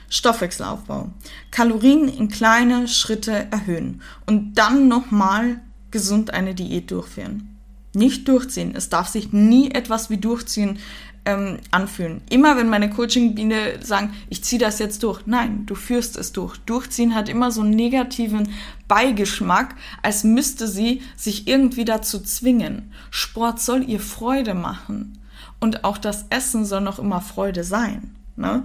Stoffwechselaufbau. 0.08 1.10
Kalorien 1.52 2.08
in 2.08 2.30
kleine 2.30 2.88
Schritte 2.88 3.48
erhöhen 3.52 4.02
und 4.26 4.54
dann 4.54 4.88
nochmal 4.88 5.60
gesund 5.92 6.34
eine 6.34 6.56
Diät 6.56 6.90
durchführen. 6.90 7.53
Nicht 7.94 8.28
durchziehen. 8.28 8.74
Es 8.76 8.90
darf 8.90 9.08
sich 9.08 9.34
nie 9.34 9.72
etwas 9.72 10.10
wie 10.10 10.18
durchziehen 10.18 10.80
ähm, 11.26 11.60
anfühlen. 11.72 12.22
Immer 12.30 12.58
wenn 12.58 12.70
meine 12.70 12.90
Coaching-Biene 12.90 13.80
sagen, 13.82 14.14
ich 14.30 14.44
ziehe 14.44 14.60
das 14.60 14.80
jetzt 14.80 15.04
durch. 15.04 15.22
Nein, 15.26 15.66
du 15.66 15.76
führst 15.76 16.18
es 16.18 16.32
durch. 16.32 16.58
Durchziehen 16.60 17.16
hat 17.16 17.30
immer 17.30 17.52
so 17.52 17.62
einen 17.62 17.72
negativen 17.72 18.50
Beigeschmack, 18.88 19.76
als 20.02 20.24
müsste 20.24 20.68
sie 20.68 21.02
sich 21.16 21.48
irgendwie 21.48 21.86
dazu 21.86 22.20
zwingen. 22.20 22.92
Sport 23.10 23.62
soll 23.62 23.90
ihr 23.90 24.00
Freude 24.00 24.54
machen. 24.54 25.20
Und 25.60 25.86
auch 25.86 25.98
das 25.98 26.26
Essen 26.30 26.66
soll 26.66 26.82
noch 26.82 27.00
immer 27.00 27.22
Freude 27.22 27.64
sein. 27.64 28.16
Ne? 28.36 28.64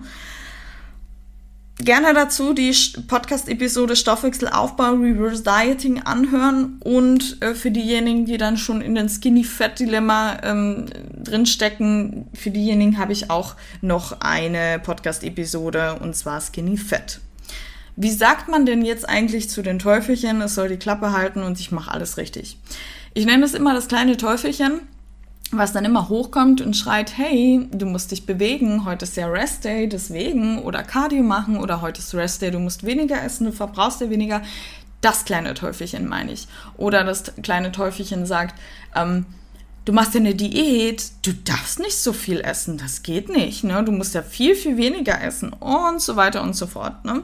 Gerne 1.80 2.14
dazu 2.14 2.52
die 2.52 2.74
Podcast-Episode 3.06 3.96
Stoffwechselaufbau 3.96 4.94
Reverse 4.94 5.42
Dieting 5.42 6.02
anhören 6.02 6.80
und 6.84 7.40
äh, 7.42 7.54
für 7.54 7.70
diejenigen, 7.70 8.26
die 8.26 8.36
dann 8.36 8.56
schon 8.56 8.80
in 8.80 8.94
den 8.94 9.08
Skinny 9.08 9.44
Fat 9.44 9.78
Dilemma 9.78 10.38
ähm, 10.42 10.86
drinstecken, 11.22 12.26
für 12.34 12.50
diejenigen 12.50 12.98
habe 12.98 13.12
ich 13.12 13.30
auch 13.30 13.54
noch 13.80 14.20
eine 14.20 14.78
Podcast-Episode 14.80 15.98
und 16.00 16.16
zwar 16.16 16.40
Skinny 16.40 16.76
Fat. 16.76 17.20
Wie 17.96 18.12
sagt 18.12 18.48
man 18.48 18.64
denn 18.64 18.84
jetzt 18.84 19.08
eigentlich 19.08 19.50
zu 19.50 19.62
den 19.62 19.78
Teufelchen, 19.78 20.40
es 20.40 20.54
soll 20.54 20.68
die 20.68 20.76
Klappe 20.76 21.12
halten 21.12 21.42
und 21.42 21.58
ich 21.58 21.72
mache 21.72 21.90
alles 21.90 22.16
richtig? 22.16 22.56
Ich 23.14 23.26
nenne 23.26 23.44
es 23.44 23.54
immer 23.54 23.74
das 23.74 23.88
kleine 23.88 24.16
Teufelchen, 24.16 24.82
was 25.50 25.72
dann 25.72 25.84
immer 25.84 26.08
hochkommt 26.08 26.60
und 26.60 26.76
schreit, 26.76 27.16
hey, 27.16 27.66
du 27.72 27.86
musst 27.86 28.10
dich 28.10 28.26
bewegen, 28.26 28.84
heute 28.84 29.04
ist 29.04 29.16
ja 29.16 29.26
Rest 29.28 29.64
Day, 29.64 29.88
deswegen, 29.88 30.58
oder 30.58 30.82
Cardio 30.82 31.22
machen, 31.22 31.56
oder 31.56 31.80
heute 31.80 32.00
ist 32.00 32.14
Rest 32.14 32.42
Day, 32.42 32.50
du 32.50 32.58
musst 32.58 32.84
weniger 32.84 33.22
essen, 33.22 33.46
du 33.46 33.52
verbrauchst 33.52 34.00
ja 34.00 34.10
weniger. 34.10 34.42
Das 35.00 35.24
kleine 35.24 35.54
Teufelchen 35.54 36.08
meine 36.08 36.32
ich. 36.32 36.48
Oder 36.76 37.04
das 37.04 37.32
kleine 37.42 37.70
Teufelchen 37.70 38.26
sagt, 38.26 38.60
ähm, 38.96 39.26
du 39.84 39.92
machst 39.92 40.14
ja 40.14 40.20
eine 40.20 40.34
Diät, 40.34 41.12
du 41.22 41.32
darfst 41.32 41.78
nicht 41.78 41.96
so 41.96 42.12
viel 42.12 42.40
essen, 42.40 42.76
das 42.76 43.02
geht 43.02 43.28
nicht, 43.28 43.64
ne? 43.64 43.82
Du 43.84 43.92
musst 43.92 44.14
ja 44.14 44.22
viel, 44.22 44.54
viel 44.54 44.76
weniger 44.76 45.22
essen 45.22 45.52
und 45.52 46.02
so 46.02 46.16
weiter 46.16 46.42
und 46.42 46.54
so 46.54 46.66
fort, 46.66 47.04
ne? 47.04 47.22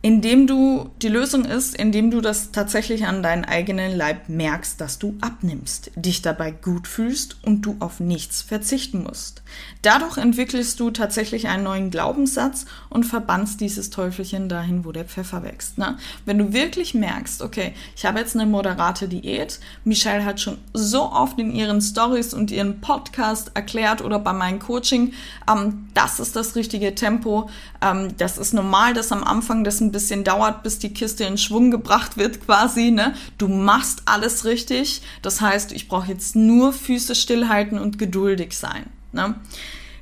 Indem 0.00 0.46
du, 0.46 0.90
die 1.02 1.08
Lösung 1.08 1.44
ist, 1.44 1.74
indem 1.74 2.12
du 2.12 2.20
das 2.20 2.52
tatsächlich 2.52 3.06
an 3.06 3.22
deinen 3.22 3.44
eigenen 3.44 3.96
Leib 3.96 4.28
merkst, 4.28 4.80
dass 4.80 5.00
du 5.00 5.16
abnimmst, 5.20 5.90
dich 5.96 6.22
dabei 6.22 6.52
gut 6.52 6.86
fühlst 6.86 7.36
und 7.42 7.62
du 7.62 7.76
auf 7.80 7.98
nichts 7.98 8.42
verzichten 8.42 9.02
musst. 9.02 9.42
Dadurch 9.82 10.16
entwickelst 10.16 10.78
du 10.78 10.92
tatsächlich 10.92 11.48
einen 11.48 11.64
neuen 11.64 11.90
Glaubenssatz 11.90 12.66
und 12.90 13.04
verbannst 13.04 13.60
dieses 13.60 13.90
Teufelchen 13.90 14.48
dahin, 14.48 14.84
wo 14.84 14.92
der 14.92 15.04
Pfeffer 15.04 15.42
wächst. 15.42 15.78
Ne? 15.78 15.96
Wenn 16.24 16.38
du 16.38 16.52
wirklich 16.52 16.94
merkst, 16.94 17.42
okay, 17.42 17.74
ich 17.96 18.06
habe 18.06 18.20
jetzt 18.20 18.36
eine 18.36 18.46
moderate 18.46 19.08
Diät, 19.08 19.58
Michelle 19.84 20.24
hat 20.24 20.40
schon 20.40 20.58
so 20.72 21.10
oft 21.10 21.40
in 21.40 21.50
ihren 21.50 21.80
Stories 21.80 22.34
und 22.34 22.52
ihren 22.52 22.80
Podcast 22.80 23.50
erklärt 23.54 24.02
oder 24.02 24.20
bei 24.20 24.32
meinem 24.32 24.60
Coaching, 24.60 25.12
ähm, 25.50 25.88
das 25.94 26.20
ist 26.20 26.36
das 26.36 26.54
richtige 26.54 26.94
Tempo, 26.94 27.50
ähm, 27.80 28.16
das 28.16 28.38
ist 28.38 28.54
normal, 28.54 28.94
dass 28.94 29.10
am 29.10 29.24
Anfang 29.24 29.64
das 29.64 29.80
ein 29.80 29.87
bisschen 29.92 30.24
dauert, 30.24 30.62
bis 30.62 30.78
die 30.78 30.92
Kiste 30.92 31.24
in 31.24 31.38
Schwung 31.38 31.70
gebracht 31.70 32.16
wird 32.16 32.44
quasi. 32.44 32.90
Ne? 32.90 33.14
Du 33.38 33.48
machst 33.48 34.02
alles 34.06 34.44
richtig. 34.44 35.02
Das 35.22 35.40
heißt, 35.40 35.72
ich 35.72 35.88
brauche 35.88 36.08
jetzt 36.08 36.36
nur 36.36 36.72
Füße 36.72 37.14
stillhalten 37.14 37.78
und 37.78 37.98
geduldig 37.98 38.56
sein. 38.56 38.86
Ne? 39.12 39.34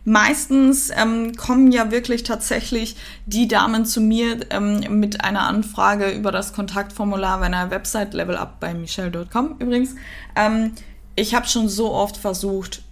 Meistens 0.09 0.91
ähm, 0.91 1.35
kommen 1.35 1.73
ja 1.73 1.91
wirklich 1.91 2.23
tatsächlich 2.23 2.95
die 3.27 3.49
Damen 3.49 3.85
zu 3.85 4.01
mir 4.01 4.39
ähm, 4.51 5.01
mit 5.01 5.25
einer 5.25 5.49
Anfrage 5.49 6.11
über 6.11 6.31
das 6.31 6.53
Kontaktformular 6.53 7.39
meiner 7.39 7.73
Website 7.73 8.15
Level 8.15 8.37
Up 8.37 8.61
bei 8.61 8.73
michelle.com 8.73 9.57
übrigens. 9.59 9.97
Ähm, 10.37 10.73
ich 11.17 11.35
habe 11.35 11.49
schon 11.49 11.69
so 11.69 11.93
oft 11.93 12.19
versucht, 12.19 12.83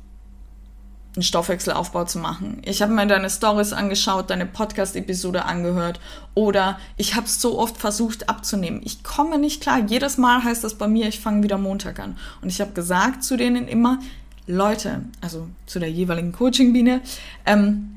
einen 1.17 1.23
Stoffwechselaufbau 1.23 2.05
zu 2.05 2.19
machen. 2.19 2.61
Ich 2.65 2.83
habe 2.83 2.93
mir 2.93 3.07
deine 3.07 3.31
Stories 3.31 3.73
angeschaut, 3.73 4.31
deine 4.31 4.47
Podcast-Episode 4.47 5.45
angehört 5.45 6.01
oder 6.35 6.79
ich 6.97 7.15
habe 7.15 7.27
es 7.27 7.41
so 7.41 7.59
oft 7.59 7.77
versucht 7.77 8.29
abzunehmen. 8.29 8.81
Ich 8.85 9.05
komme 9.05 9.39
nicht 9.39 9.63
klar. 9.63 9.81
Jedes 9.87 10.19
Mal 10.19 10.43
heißt 10.43 10.65
das 10.65 10.75
bei 10.75 10.89
mir, 10.89 11.07
ich 11.07 11.21
fange 11.21 11.43
wieder 11.43 11.59
Montag 11.59 12.01
an. 12.01 12.17
Und 12.43 12.49
ich 12.49 12.61
habe 12.61 12.73
gesagt 12.73 13.23
zu 13.23 13.37
denen 13.37 13.69
immer, 13.69 14.01
Leute, 14.47 15.03
also 15.21 15.49
zu 15.67 15.79
der 15.79 15.91
jeweiligen 15.91 16.33
Coaching-Biene, 16.33 17.01
ähm, 17.47 17.97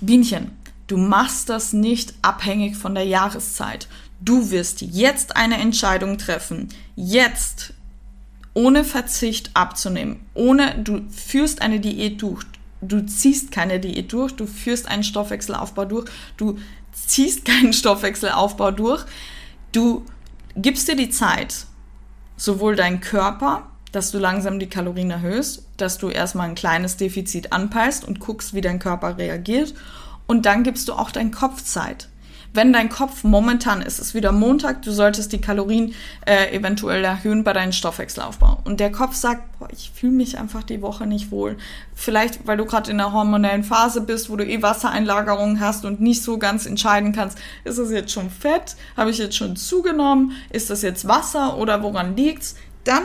Bienchen, 0.00 0.52
du 0.86 0.98
machst 0.98 1.48
das 1.48 1.72
nicht 1.72 2.14
abhängig 2.22 2.76
von 2.76 2.94
der 2.94 3.04
Jahreszeit. 3.04 3.88
Du 4.20 4.50
wirst 4.50 4.82
jetzt 4.82 5.36
eine 5.36 5.58
Entscheidung 5.58 6.18
treffen. 6.18 6.68
Jetzt 6.94 7.72
ohne 8.54 8.84
Verzicht 8.84 9.50
abzunehmen, 9.54 10.20
ohne 10.34 10.78
du 10.78 11.02
führst 11.10 11.62
eine 11.62 11.80
Diät 11.80 12.20
durch, 12.22 12.44
du 12.80 13.04
ziehst 13.06 13.52
keine 13.52 13.80
Diät 13.80 14.12
durch, 14.12 14.32
du 14.32 14.46
führst 14.46 14.88
einen 14.88 15.04
Stoffwechselaufbau 15.04 15.84
durch, 15.84 16.10
du 16.36 16.58
ziehst 16.92 17.44
keinen 17.44 17.72
Stoffwechselaufbau 17.72 18.70
durch, 18.72 19.04
du 19.72 20.04
gibst 20.56 20.88
dir 20.88 20.96
die 20.96 21.10
Zeit, 21.10 21.66
sowohl 22.36 22.74
dein 22.74 23.00
Körper, 23.00 23.70
dass 23.92 24.10
du 24.10 24.18
langsam 24.18 24.58
die 24.58 24.68
Kalorien 24.68 25.10
erhöhst, 25.10 25.64
dass 25.76 25.98
du 25.98 26.10
erstmal 26.10 26.48
ein 26.48 26.54
kleines 26.54 26.96
Defizit 26.96 27.52
anpeilst 27.52 28.04
und 28.04 28.20
guckst, 28.20 28.54
wie 28.54 28.60
dein 28.60 28.78
Körper 28.78 29.18
reagiert. 29.18 29.74
Und 30.26 30.46
dann 30.46 30.62
gibst 30.62 30.88
du 30.88 30.92
auch 30.92 31.10
dein 31.10 31.32
Kopf 31.32 31.64
Zeit. 31.64 32.08
Wenn 32.52 32.72
dein 32.72 32.88
Kopf 32.88 33.22
momentan 33.22 33.80
ist, 33.80 34.00
es 34.00 34.08
ist 34.08 34.14
wieder 34.14 34.32
Montag, 34.32 34.82
du 34.82 34.90
solltest 34.90 35.32
die 35.32 35.40
Kalorien 35.40 35.94
äh, 36.26 36.52
eventuell 36.52 37.04
erhöhen 37.04 37.44
bei 37.44 37.52
deinem 37.52 37.70
Stoffwechselaufbau. 37.70 38.58
Und 38.64 38.80
der 38.80 38.90
Kopf 38.90 39.14
sagt, 39.14 39.56
boah, 39.58 39.68
ich 39.70 39.92
fühle 39.94 40.12
mich 40.12 40.36
einfach 40.36 40.64
die 40.64 40.82
Woche 40.82 41.06
nicht 41.06 41.30
wohl. 41.30 41.56
Vielleicht, 41.94 42.48
weil 42.48 42.56
du 42.56 42.64
gerade 42.64 42.90
in 42.90 42.98
der 42.98 43.12
hormonellen 43.12 43.62
Phase 43.62 44.00
bist, 44.00 44.30
wo 44.30 44.36
du 44.36 44.44
eh 44.44 44.62
Wassereinlagerungen 44.62 45.60
hast 45.60 45.84
und 45.84 46.00
nicht 46.00 46.24
so 46.24 46.38
ganz 46.38 46.66
entscheiden 46.66 47.12
kannst, 47.12 47.38
ist 47.62 47.78
das 47.78 47.92
jetzt 47.92 48.10
schon 48.10 48.30
Fett? 48.30 48.74
Habe 48.96 49.10
ich 49.10 49.18
jetzt 49.18 49.36
schon 49.36 49.54
zugenommen? 49.54 50.32
Ist 50.50 50.70
das 50.70 50.82
jetzt 50.82 51.06
Wasser 51.06 51.56
oder 51.56 51.84
woran 51.84 52.16
liegt's? 52.16 52.56
Dann 52.82 53.04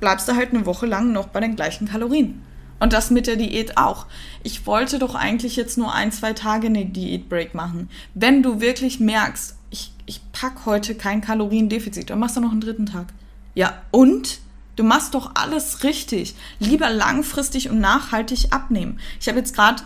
bleibst 0.00 0.26
du 0.26 0.34
halt 0.34 0.52
eine 0.52 0.66
Woche 0.66 0.86
lang 0.86 1.12
noch 1.12 1.28
bei 1.28 1.38
den 1.38 1.54
gleichen 1.54 1.86
Kalorien. 1.86 2.42
Und 2.78 2.92
das 2.92 3.10
mit 3.10 3.26
der 3.26 3.36
Diät 3.36 3.78
auch. 3.78 4.06
Ich 4.42 4.66
wollte 4.66 4.98
doch 4.98 5.14
eigentlich 5.14 5.56
jetzt 5.56 5.78
nur 5.78 5.94
ein, 5.94 6.12
zwei 6.12 6.32
Tage 6.32 6.66
eine 6.66 6.84
Diätbreak 6.84 7.54
machen. 7.54 7.88
Wenn 8.14 8.42
du 8.42 8.60
wirklich 8.60 9.00
merkst, 9.00 9.56
ich, 9.70 9.92
ich 10.04 10.20
pack 10.32 10.66
heute 10.66 10.94
kein 10.94 11.20
Kaloriendefizit, 11.20 12.10
dann 12.10 12.18
machst 12.18 12.36
du 12.36 12.40
noch 12.40 12.52
einen 12.52 12.60
dritten 12.60 12.86
Tag. 12.86 13.06
Ja, 13.54 13.82
und? 13.90 14.40
Du 14.76 14.84
machst 14.84 15.14
doch 15.14 15.30
alles 15.34 15.84
richtig. 15.84 16.34
Lieber 16.58 16.90
langfristig 16.90 17.70
und 17.70 17.80
nachhaltig 17.80 18.52
abnehmen. 18.52 19.00
Ich 19.18 19.26
habe 19.26 19.38
jetzt 19.38 19.54
gerade, 19.54 19.82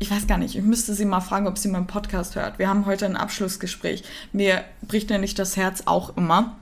ich 0.00 0.10
weiß 0.10 0.26
gar 0.26 0.36
nicht, 0.36 0.56
ich 0.56 0.62
müsste 0.62 0.94
sie 0.94 1.04
mal 1.04 1.20
fragen, 1.20 1.46
ob 1.46 1.58
sie 1.58 1.68
meinen 1.68 1.86
Podcast 1.86 2.34
hört. 2.34 2.58
Wir 2.58 2.68
haben 2.68 2.86
heute 2.86 3.06
ein 3.06 3.16
Abschlussgespräch. 3.16 4.02
Mir 4.32 4.64
bricht 4.82 5.10
nämlich 5.10 5.36
das 5.36 5.56
Herz 5.56 5.84
auch 5.86 6.16
immer. 6.16 6.56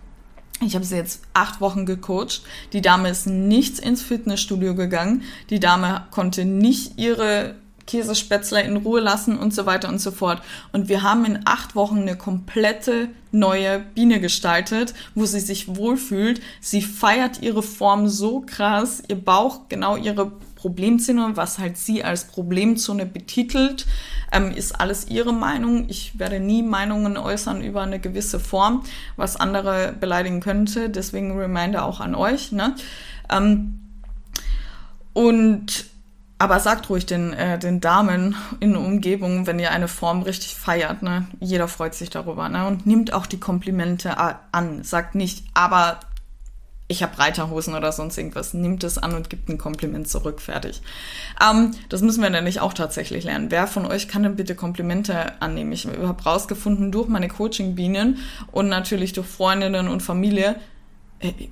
Ich 0.62 0.74
habe 0.74 0.84
sie 0.84 0.96
jetzt 0.96 1.22
acht 1.32 1.60
Wochen 1.60 1.86
gecoacht. 1.86 2.42
Die 2.74 2.82
Dame 2.82 3.08
ist 3.08 3.26
nichts 3.26 3.78
ins 3.78 4.02
Fitnessstudio 4.02 4.74
gegangen. 4.74 5.22
Die 5.48 5.58
Dame 5.58 6.06
konnte 6.10 6.44
nicht 6.44 6.98
ihre 6.98 7.54
Käsespätzler 7.86 8.62
in 8.62 8.76
Ruhe 8.76 9.00
lassen 9.00 9.38
und 9.38 9.54
so 9.54 9.64
weiter 9.66 9.88
und 9.88 10.00
so 10.00 10.10
fort. 10.10 10.42
Und 10.72 10.88
wir 10.88 11.02
haben 11.02 11.24
in 11.24 11.40
acht 11.46 11.74
Wochen 11.74 12.00
eine 12.00 12.16
komplette 12.16 13.08
neue 13.32 13.80
Biene 13.80 14.20
gestaltet, 14.20 14.94
wo 15.14 15.24
sie 15.24 15.40
sich 15.40 15.76
wohlfühlt. 15.76 16.40
Sie 16.60 16.82
feiert 16.82 17.42
ihre 17.42 17.62
Form 17.62 18.06
so 18.06 18.40
krass, 18.40 19.02
ihr 19.08 19.16
Bauch 19.16 19.62
genau 19.68 19.96
ihre 19.96 20.30
Problemzone, 20.60 21.36
was 21.36 21.58
halt 21.58 21.78
sie 21.78 22.04
als 22.04 22.24
Problemzone 22.24 23.06
betitelt, 23.06 23.86
ähm, 24.30 24.52
ist 24.52 24.78
alles 24.78 25.08
ihre 25.08 25.32
Meinung. 25.32 25.88
Ich 25.88 26.18
werde 26.18 26.38
nie 26.38 26.62
Meinungen 26.62 27.16
äußern 27.16 27.62
über 27.62 27.80
eine 27.80 27.98
gewisse 27.98 28.38
Form, 28.38 28.84
was 29.16 29.36
andere 29.36 29.94
beleidigen 29.98 30.40
könnte. 30.40 30.90
Deswegen 30.90 31.38
Reminder 31.38 31.84
auch 31.86 32.00
an 32.00 32.14
euch. 32.14 32.52
Ne? 32.52 32.74
Ähm, 33.30 33.80
und 35.14 35.86
aber 36.36 36.60
sagt 36.60 36.88
ruhig 36.88 37.04
den, 37.04 37.32
äh, 37.32 37.58
den 37.58 37.80
Damen 37.80 38.34
in 38.60 38.76
Umgebung, 38.76 39.46
wenn 39.46 39.58
ihr 39.58 39.70
eine 39.72 39.88
Form 39.88 40.22
richtig 40.22 40.54
feiert, 40.54 41.02
ne? 41.02 41.26
Jeder 41.38 41.68
freut 41.68 41.94
sich 41.94 42.08
darüber, 42.08 42.48
ne? 42.48 42.66
Und 42.66 42.86
nimmt 42.86 43.12
auch 43.12 43.26
die 43.26 43.38
Komplimente 43.38 44.16
an. 44.16 44.82
Sagt 44.82 45.14
nicht, 45.14 45.44
aber 45.52 46.00
ich 46.90 47.04
habe 47.04 47.16
Reiterhosen 47.18 47.74
oder 47.74 47.92
sonst 47.92 48.18
irgendwas. 48.18 48.52
Nimmt 48.52 48.82
es 48.82 48.98
an 48.98 49.14
und 49.14 49.30
gibt 49.30 49.48
ein 49.48 49.58
Kompliment 49.58 50.08
zurück, 50.08 50.40
fertig. 50.40 50.82
Ähm, 51.40 51.70
das 51.88 52.02
müssen 52.02 52.20
wir 52.20 52.30
nämlich 52.30 52.60
auch 52.60 52.74
tatsächlich 52.74 53.22
lernen. 53.22 53.50
Wer 53.50 53.68
von 53.68 53.86
euch 53.86 54.08
kann 54.08 54.24
denn 54.24 54.34
bitte 54.34 54.56
Komplimente 54.56 55.40
annehmen? 55.40 55.70
Ich 55.70 55.86
habe 55.86 56.22
rausgefunden 56.22 56.90
durch 56.90 57.08
meine 57.08 57.28
Coaching-Bienen 57.28 58.18
und 58.50 58.68
natürlich 58.68 59.12
durch 59.12 59.28
Freundinnen 59.28 59.86
und 59.86 60.02
Familie, 60.02 60.56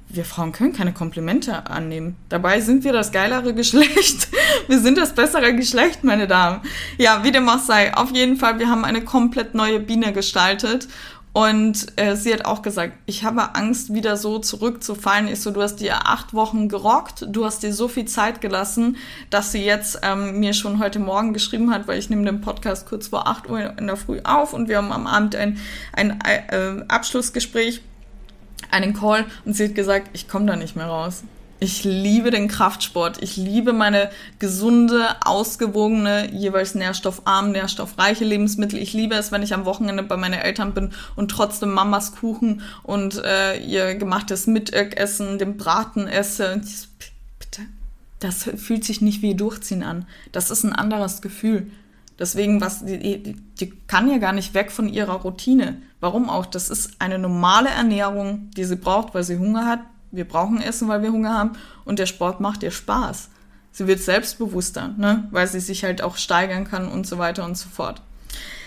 wir 0.09 0.25
Frauen 0.25 0.53
können 0.53 0.73
keine 0.73 0.95
Komplimente 0.95 1.67
annehmen. 1.67 2.17
Dabei 2.31 2.61
sind 2.61 2.85
wir 2.85 2.93
das 2.95 3.13
geilere 3.13 3.53
Geschlecht. 3.53 4.29
Wir 4.67 4.81
sind 4.81 4.99
das 4.99 5.15
bessere 5.15 5.55
Geschlecht, 5.55 6.05
meine 6.05 6.27
Damen. 6.27 6.61
Ja, 6.99 7.23
wie 7.23 7.33
dem 7.33 7.49
auch 7.49 7.59
sei. 7.59 7.95
Auf 7.95 8.11
jeden 8.13 8.37
Fall, 8.37 8.59
wir 8.59 8.69
haben 8.69 8.85
eine 8.85 9.03
komplett 9.03 9.55
neue 9.55 9.81
Biene 9.81 10.13
gestaltet. 10.13 10.89
Und 11.33 11.87
äh, 11.97 12.17
sie 12.17 12.33
hat 12.33 12.45
auch 12.47 12.63
gesagt, 12.63 12.95
ich 13.07 13.23
habe 13.23 13.55
Angst, 13.55 13.93
wieder 13.93 14.17
so 14.17 14.39
zurückzufallen. 14.39 15.29
Ich 15.29 15.41
so, 15.41 15.51
du 15.51 15.63
hast 15.63 15.77
dir 15.77 16.07
acht 16.07 16.35
Wochen 16.35 16.69
gerockt, 16.69 17.27
du 17.29 17.45
hast 17.45 17.63
dir 17.63 17.73
so 17.73 17.87
viel 17.87 18.07
Zeit 18.07 18.41
gelassen, 18.41 18.97
dass 19.31 19.53
sie 19.53 19.65
jetzt 19.65 20.01
ähm, 20.03 20.41
mir 20.41 20.53
schon 20.53 20.79
heute 20.79 20.99
Morgen 20.99 21.33
geschrieben 21.33 21.73
hat, 21.73 21.87
weil 21.87 21.99
ich 21.99 22.11
nehme 22.11 22.25
den 22.25 22.41
Podcast 22.41 22.89
kurz 22.89 23.09
vor 23.09 23.29
acht 23.29 23.49
Uhr 23.49 23.79
in 23.79 23.87
der 23.87 23.97
Früh 23.97 24.21
auf 24.25 24.53
und 24.53 24.69
wir 24.69 24.79
haben 24.79 24.93
am 24.93 25.07
Abend 25.07 25.37
ein, 25.37 25.59
ein 25.93 26.19
äh, 26.23 26.83
Abschlussgespräch 26.89 27.83
einen 28.71 28.95
Call 28.95 29.25
und 29.45 29.55
sie 29.55 29.67
hat 29.67 29.75
gesagt, 29.75 30.11
ich 30.13 30.29
komme 30.29 30.47
da 30.47 30.57
nicht 30.57 30.77
mehr 30.77 30.87
raus. 30.87 31.23
Ich 31.61 31.83
liebe 31.83 32.31
den 32.31 32.47
Kraftsport. 32.47 33.21
Ich 33.21 33.37
liebe 33.37 33.73
meine 33.73 34.11
gesunde, 34.39 35.05
ausgewogene, 35.25 36.33
jeweils 36.33 36.77
nährstoffarm, 36.77 37.51
nährstoffreiche 37.51 38.25
Lebensmittel. 38.25 38.79
Ich 38.79 38.93
liebe 38.93 39.17
es, 39.17 39.33
wenn 39.33 39.43
ich 39.43 39.55
am 39.55 39.65
Wochenende 39.65 40.05
bei 40.05 40.17
meinen 40.17 40.41
Eltern 40.41 40.73
bin 40.73 40.91
und 41.17 41.31
trotzdem 41.31 41.73
Mamas 41.73 42.15
Kuchen 42.15 42.63
und 42.85 43.23
äh, 43.25 43.59
ihr 43.59 43.97
gemachtes 43.97 44.47
Mittagessen, 44.47 45.39
den 45.39 45.57
Braten 45.57 46.07
esse. 46.07 46.61
Bitte, 47.41 47.63
das 48.21 48.45
fühlt 48.45 48.85
sich 48.85 49.01
nicht 49.01 49.23
wie 49.23 49.35
Durchziehen 49.35 49.83
an. 49.83 50.07
Das 50.31 50.53
ist 50.53 50.63
ein 50.63 50.73
anderes 50.73 51.23
Gefühl. 51.23 51.73
Deswegen, 52.21 52.61
was, 52.61 52.85
die, 52.85 53.37
die 53.61 53.73
kann 53.87 54.11
ja 54.11 54.19
gar 54.19 54.33
nicht 54.33 54.55
weg 54.55 54.71
von 54.71 54.89
ihrer 54.89 55.15
Routine. 55.15 55.81
Warum 56.01 56.31
auch? 56.31 56.47
Das 56.47 56.69
ist 56.71 57.01
eine 57.01 57.19
normale 57.19 57.69
Ernährung, 57.69 58.51
die 58.57 58.65
sie 58.65 58.77
braucht, 58.77 59.15
weil 59.15 59.25
sie 59.25 59.39
Hunger 59.39 59.67
hat. 59.67 59.81
Wir 60.11 60.27
brauchen 60.27 60.61
Essen, 60.61 60.89
weil 60.89 61.03
wir 61.03 61.13
Hunger 61.13 61.35
haben. 61.35 61.53
Und 61.85 61.99
der 61.99 62.07
Sport 62.07 62.41
macht 62.41 62.63
ihr 62.63 62.71
Spaß. 62.71 63.31
Sie 63.73 63.87
wird 63.87 64.01
selbstbewusster, 64.01 64.95
ne? 64.97 65.29
weil 65.31 65.47
sie 65.47 65.61
sich 65.61 65.85
halt 65.85 66.03
auch 66.03 66.17
steigern 66.17 66.65
kann 66.65 66.89
und 66.89 67.07
so 67.07 67.19
weiter 67.19 67.45
und 67.45 67.57
so 67.57 67.69
fort. 67.69 68.03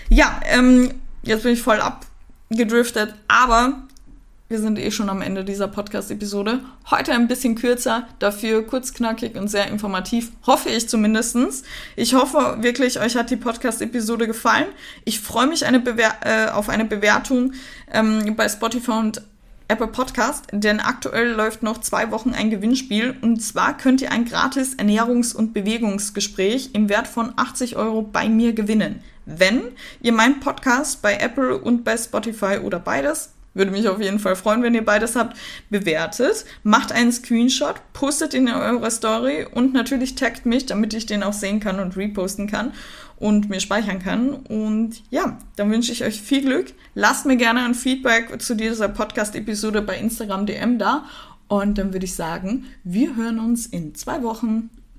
Ja, 0.08 0.40
ähm, 0.44 0.92
jetzt 1.22 1.42
bin 1.42 1.52
ich 1.52 1.62
voll 1.62 1.80
abgedriftet, 1.80 3.14
aber 3.28 3.82
wir 4.52 4.58
sind 4.58 4.78
eh 4.78 4.90
schon 4.90 5.08
am 5.08 5.22
Ende 5.22 5.44
dieser 5.44 5.66
Podcast-Episode. 5.66 6.60
Heute 6.90 7.12
ein 7.12 7.26
bisschen 7.26 7.54
kürzer, 7.54 8.06
dafür 8.18 8.66
kurz, 8.66 8.92
knackig 8.92 9.34
und 9.34 9.48
sehr 9.48 9.68
informativ. 9.68 10.30
Hoffe 10.46 10.68
ich 10.68 10.90
zumindestens. 10.90 11.62
Ich 11.96 12.12
hoffe 12.12 12.58
wirklich, 12.60 13.00
euch 13.00 13.16
hat 13.16 13.30
die 13.30 13.36
Podcast-Episode 13.36 14.26
gefallen. 14.26 14.66
Ich 15.06 15.20
freue 15.20 15.46
mich 15.46 15.64
eine 15.64 15.82
äh, 16.22 16.50
auf 16.50 16.68
eine 16.68 16.84
Bewertung 16.84 17.54
ähm, 17.90 18.36
bei 18.36 18.46
Spotify 18.46 18.90
und 18.90 19.22
Apple 19.68 19.88
Podcast, 19.88 20.46
denn 20.52 20.80
aktuell 20.80 21.30
läuft 21.32 21.62
noch 21.62 21.78
zwei 21.78 22.10
Wochen 22.10 22.30
ein 22.30 22.50
Gewinnspiel 22.50 23.16
und 23.20 23.42
zwar 23.42 23.76
könnt 23.76 24.00
ihr 24.00 24.12
ein 24.12 24.24
gratis 24.24 24.76
Ernährungs- 24.78 25.34
und 25.34 25.54
Bewegungsgespräch 25.54 26.70
im 26.72 26.88
Wert 26.88 27.08
von 27.08 27.32
80 27.36 27.76
Euro 27.76 28.02
bei 28.02 28.28
mir 28.28 28.52
gewinnen. 28.52 29.02
Wenn 29.26 29.62
ihr 30.00 30.12
meinen 30.12 30.40
Podcast 30.40 31.02
bei 31.02 31.16
Apple 31.16 31.58
und 31.58 31.84
bei 31.84 31.96
Spotify 31.96 32.58
oder 32.62 32.78
beides 32.78 33.30
würde 33.54 33.70
mich 33.70 33.88
auf 33.88 34.00
jeden 34.00 34.18
Fall 34.18 34.36
freuen, 34.36 34.62
wenn 34.62 34.74
ihr 34.74 34.84
beides 34.84 35.16
habt. 35.16 35.36
Bewertet, 35.68 36.44
macht 36.62 36.92
einen 36.92 37.12
Screenshot, 37.12 37.76
postet 37.92 38.34
ihn 38.34 38.46
in 38.46 38.54
eure 38.54 38.90
Story 38.90 39.46
und 39.50 39.74
natürlich 39.74 40.14
taggt 40.14 40.46
mich, 40.46 40.66
damit 40.66 40.94
ich 40.94 41.06
den 41.06 41.22
auch 41.22 41.34
sehen 41.34 41.60
kann 41.60 41.78
und 41.78 41.96
reposten 41.96 42.46
kann 42.46 42.72
und 43.22 43.48
mir 43.48 43.60
speichern 43.60 44.00
kann. 44.00 44.30
Und 44.30 45.00
ja, 45.10 45.38
dann 45.54 45.70
wünsche 45.70 45.92
ich 45.92 46.02
euch 46.02 46.20
viel 46.20 46.42
Glück. 46.42 46.74
Lasst 46.96 47.24
mir 47.24 47.36
gerne 47.36 47.64
ein 47.64 47.76
Feedback 47.76 48.42
zu 48.42 48.56
dieser 48.56 48.88
Podcast-Episode 48.88 49.80
bei 49.80 49.96
Instagram 49.96 50.44
DM 50.44 50.76
da. 50.76 51.04
Und 51.46 51.78
dann 51.78 51.92
würde 51.92 52.04
ich 52.04 52.16
sagen, 52.16 52.64
wir 52.82 53.14
hören 53.14 53.38
uns 53.38 53.66
in 53.66 53.94
zwei 53.94 54.24
Wochen. 54.24 54.70